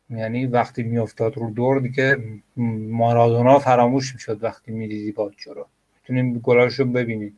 [0.09, 2.17] یعنی وقتی میافتاد رو دور دیگه
[2.89, 5.67] مارادونا فراموش می‌شد وقتی می‌دیدی باجو رو.
[6.01, 7.33] می‌تونیم گلاش رو ببینید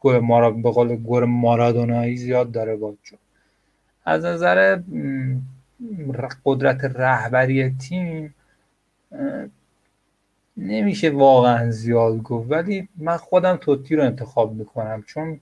[0.00, 3.16] گل مارا به قول گل مارادونایی زیاد داره باجو
[4.04, 4.80] از نظر
[6.44, 8.34] قدرت رهبری تیم
[10.56, 15.40] نمیشه واقعا زیاد گفت ولی من خودم توتی رو انتخاب می‌کنم چون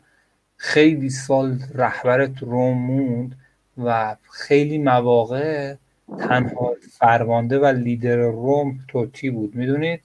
[0.56, 3.36] خیلی سال رهبر روم موند
[3.78, 5.74] و خیلی مواقع
[6.18, 9.55] تنها فرمانده و لیدر روم توتی بود.
[9.55, 10.01] می‌دونید؟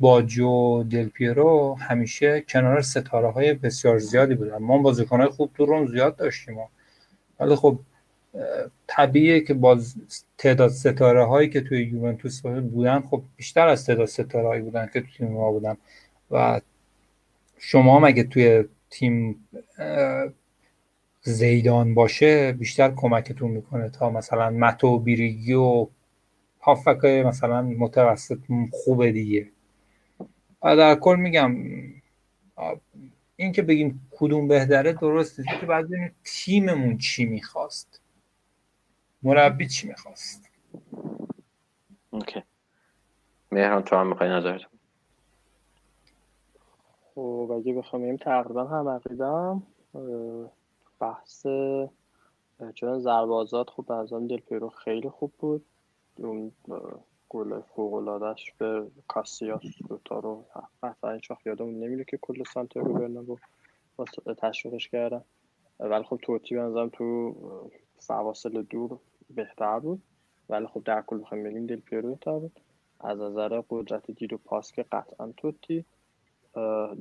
[0.00, 4.58] باجو دل پیرو همیشه کنار ستاره های بسیار زیادی بودن.
[4.58, 6.58] ما بازیکن های خوب تو روم زیاد داشتیم
[7.40, 7.78] ولی خب
[8.86, 9.94] طبیعیه که باز
[10.38, 15.00] تعداد ستاره هایی که توی یوونتوس بودن خب بیشتر از تعداد ستاره هایی بودن که
[15.00, 15.76] توی ما بودن.
[16.30, 16.60] و
[17.58, 19.48] شما مگه توی تیم
[21.22, 25.86] زیدان باشه بیشتر کمکتون می‌کنه تا مثلا متو بیریگی و
[26.60, 28.38] هافکای مثلا متوسط
[28.72, 29.48] خوبه دیگه.
[30.62, 31.56] و در کل میگم
[33.36, 35.86] این که بگیم کدوم بهتره درسته که بعد
[36.24, 38.00] تیممون چی می‌خواست.
[39.26, 40.50] مربی چی می‌خواست؟
[42.10, 42.42] اوکی.
[43.52, 44.60] مهران تو هم می‌خوای نظرت
[47.14, 49.62] خب اگه بخوام بگیم تقریبا هم عقیدم
[51.00, 51.46] بحث
[52.74, 55.64] چون ضربازات خب از دل پیرو خیلی خوب بود.
[56.18, 56.52] اون
[57.28, 60.44] گل فوقلادش به کاسیاس دوتا رو
[60.82, 63.38] قطعا هیچ وقت یادمون نمیره که کل سانتیاگو برنابو
[64.38, 65.24] تشویقش کردن.
[65.80, 67.34] ولی خب توتی بنظرم تو
[67.98, 68.98] فواصل دور
[69.30, 70.02] بهتر بود.
[70.48, 72.60] ولی خب در کل بخوایم بگیم دل پیرو بهتر بود.
[73.00, 75.84] از نظر قدرت گیر و پاس که قطعا توتی.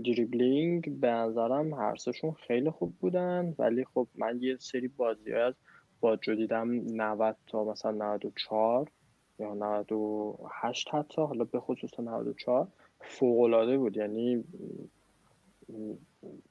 [0.06, 3.56] دریبلینگ به نظرم هر سشون خیلی خوب بودن.
[3.60, 5.54] ولی خب من یه سری بازی از
[6.00, 8.92] باجو دیدم 90 تا مثلا 94
[9.40, 12.68] یا 98 حتی حالا به خصوص 94
[13.02, 13.98] فوق العاده بود.
[13.98, 14.44] یعنی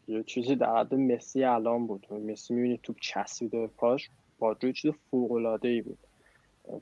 [0.09, 2.13] یه چیزی در حد مسی الان بود.
[2.13, 4.11] مسی می‌بینی توپ چسبیده به پاش.
[4.39, 5.99] باجو چیز فوق العاده ای بود.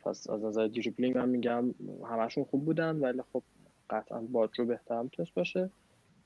[0.05, 1.75] پس از نظر دریبلینگ من میگم
[2.05, 3.43] همشون خوب بودن ولی خب
[3.91, 5.71] قطعا باجو بهتر می‌تونست باشه.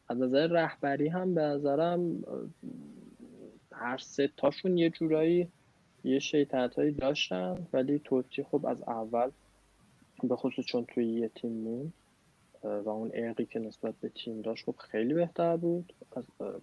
[0.09, 2.25] از نظر رهبری هم به نظرم
[3.73, 5.49] هر سه تاشون یه جورایی
[6.05, 9.31] یه شیطنت هایی داشتن ولی توتی خب از اول
[10.23, 11.93] به خصوص چون توی یه تیم مون
[12.63, 15.93] و اون ارقی که نسبت به تیم داشت خب خیلی بهتر بود.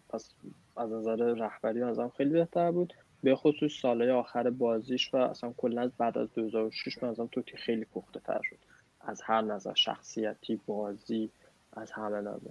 [0.09, 0.29] پس
[0.77, 2.93] از نظر رهبری ازم خیلی بهتر بود.
[3.23, 7.85] به خصوص سالهای آخر بازیش و اصلا کلا بعد از 2006 به ازم توتی خیلی
[7.85, 8.57] پخته تر شد.
[9.01, 11.29] از هر نظر شخصیتی بازی
[11.73, 12.49] از همه نظر.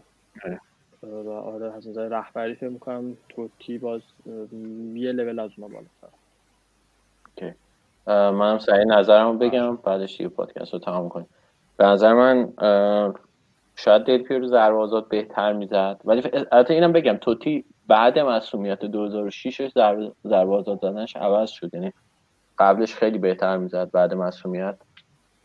[1.02, 4.00] و آره از نظر رهبری فکر می‌کنم توتی باز
[4.94, 6.16] یه لول از اونا بالاتر.
[7.26, 7.54] اوکی.
[8.06, 11.26] منم سعی نظرم بگم بعدش یه پادکست رو تمام کنیم.
[11.76, 12.52] به نظر من
[13.76, 16.00] شاید دل پیرو ضربه بهتر می‌زد.
[16.04, 16.22] ولی
[16.52, 19.68] البته اینم بگم توتی بعد مسئولیت 2006
[20.24, 21.74] ضربه آزاد زدنش عوض شد.
[21.74, 21.92] یعنی
[22.58, 24.76] قبلش خیلی بهتر می‌زد بعد مسئولیت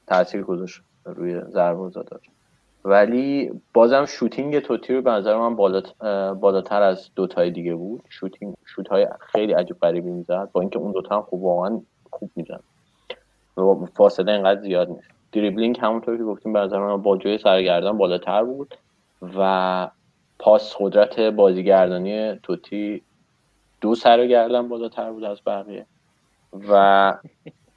[0.07, 2.21] تاثیر گذاشت روی ضربه آزاد
[2.85, 5.55] ولی بازم شوتینگ توتی رو به نظر من
[6.39, 8.03] بالاتر از دوتای دیگه بود.
[8.09, 10.49] شوتینگ شوت های خیلی عجیب غریبی می‌زد.
[10.51, 12.63] با اینکه اون دوتا هم خوب واقعا خوب می‌زد
[13.93, 15.07] فاصله اینقدر زیاد نیست.
[15.31, 18.75] دریبلینگ همونطور که گفتیم به نظر من با جوی سرگردان بالاتر بود.
[19.37, 19.89] و
[20.39, 23.01] پاس قدرت بازیگردانی توتی
[23.81, 25.85] دو سرگردان بالاتر بود از بقیه.
[26.69, 27.13] و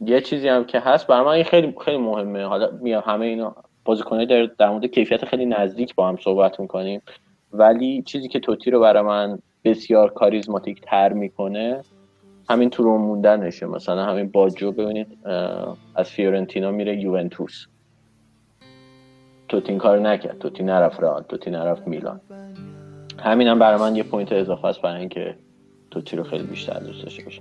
[0.01, 2.45] یه چیزی هم که هست برای من خیلی خیلی مهمه.
[2.45, 7.03] حالا میام همه اینا بازیکنای در, در مورد کیفیت خیلی نزدیک با هم صحبت می‌کنیم.
[7.53, 11.81] ولی چیزی که توتی رو برای من بسیار کاریزماتیک تر می‌کنه
[12.51, 13.67] همین تو رو موندنشه.
[13.67, 15.19] مثلا همین باجو ببینید
[15.95, 17.67] از فیورنتینا میره یوونتوس.
[19.51, 20.39] توتی این کار نکرد.
[20.39, 22.21] توتی نرفت رئال توتی نرفت میلان.
[23.19, 25.37] همین هم برای من یه پوینت اضافه است برای اینکه
[25.91, 27.41] توتی رو خیلی بیشتر دوست داشته باشه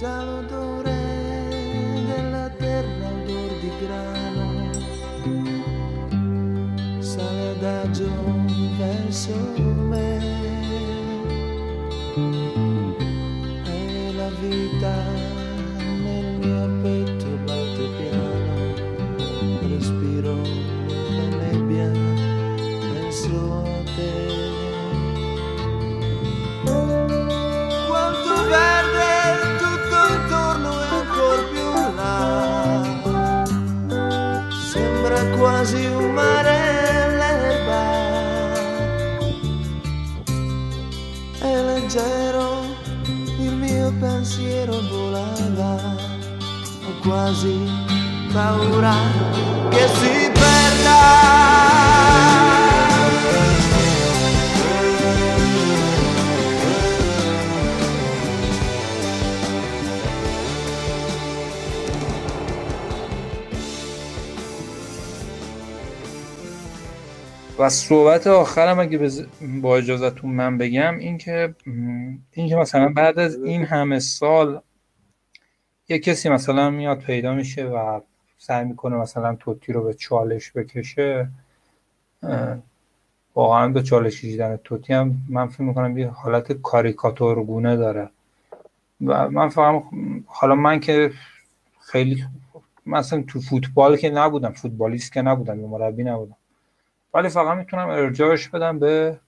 [0.00, 1.00] già l'odore
[2.08, 3.10] della terra,
[3.60, 4.46] di grano,
[8.78, 9.67] verso
[47.08, 47.56] quasi
[48.32, 48.94] paura
[49.70, 50.96] che si perda.
[67.58, 69.26] و صحبت آخرم اگه بز...
[69.62, 71.54] با اجازهتون من بگم این که
[72.32, 74.60] این که مثلا بعد از این همه سال
[75.88, 78.00] یه کسی مثلا میاد پیدا میشه و
[78.38, 81.28] سعی می‌کنه مثلا توتی رو به چالش بکشه
[83.34, 88.10] واقعا به چالش کشیدن توتی هم من فکر می‌کنم یه حالت کاریکاتورگونه داره.
[89.06, 89.82] و من فهم
[90.26, 91.12] حالا من که
[91.80, 92.24] خیلی
[92.86, 96.36] مثلا تو فوتبال که نبودم فوتبالیست که نبودم یا مربی نبودم.
[97.14, 99.18] ولی فقط می‌تونم ارجاعش بدم به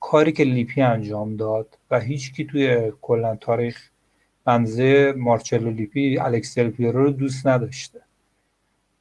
[0.00, 3.90] کاری که لیپی انجام داد و هیچ کی توی کلا تاریخ
[4.46, 8.00] بنظرم مارچلو لیپی الکس دل پیرو رو دوست نداشته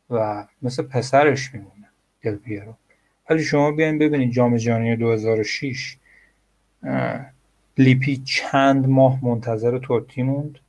[0.10, 1.90] و مثل پسرش میمونه
[2.22, 2.74] دل پیرو.
[3.30, 5.98] ولی شما بیاین ببینید جام جهانی 2006
[7.78, 10.60] لیپی چند ماه منتظر توتی موند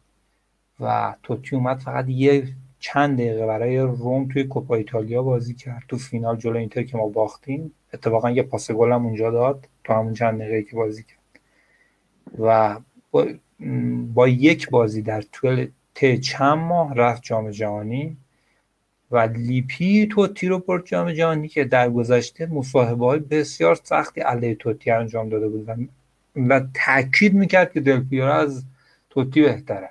[0.80, 2.48] و توتی اومد فقط یه
[2.78, 5.82] چند دقیقه برای روم توی کوپا ایتالیا بازی کرد.
[5.88, 9.68] تو فینال جلو اینتر که ما باختیم اتفاقا یه پاس گل هم اونجا داد.
[9.84, 11.40] تو همون چند دقیقه که بازی کرد.
[12.38, 12.76] و
[14.14, 18.16] با, یک بازی در طول ته چند ماه رفت جام جهانی
[19.10, 24.54] و لیپی توتی رو برد جام جهانی که در گذشته مصاحبه های بسیار سختی علیه
[24.54, 25.88] توتی انجام داده بود
[26.36, 28.64] و تاکید می‌کرد که دل از
[29.10, 29.90] توتی بهتره.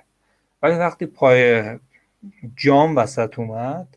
[0.62, 1.64] ولی وقتی پای
[2.56, 3.96] جام وسط اومد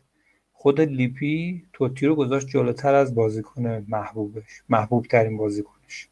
[0.52, 6.08] خود لیپی توتی رو گذاشت جلوتر از بازیکن محبوبش محبوب ترین بازیکنش.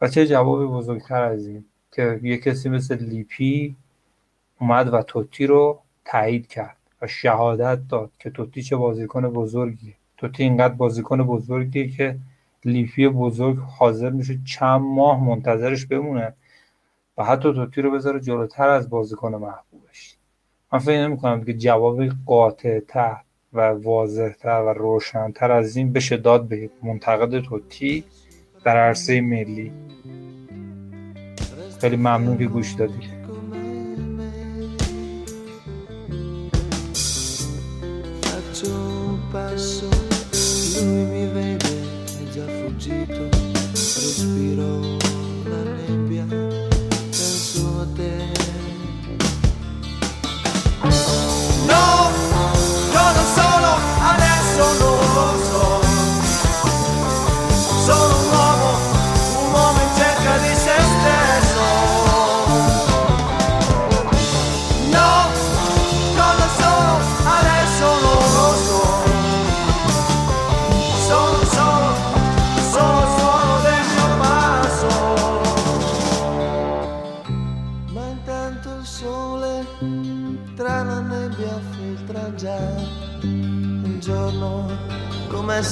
[0.00, 3.76] و چه جواب بزرگتر از این؟ که یه کسی مثل لیپی
[4.60, 9.94] اومد و توتی رو تایید کرد و شهادت داد که توتی چه بازیکن بزرگیه.
[10.16, 12.18] توتی اینقدر بازیکن بزرگیه که
[12.64, 16.34] لیپی بزرگ حاضر میشه چند ماه منتظرش بمونه
[17.18, 20.16] و حتی توتی رو بذاره جلوتر از بازیکن محبوبش.
[20.72, 23.16] من فکر نمی کنم که جواب قاطعتر
[23.52, 28.04] و واضحتر و روشنتر از این بشه داد به منتقد توتی
[28.64, 29.72] در عرصه ملی.
[31.82, 33.22] خیلی ممنون که گوش دادید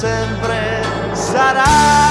[0.01, 0.81] sempre
[1.12, 2.10] sarà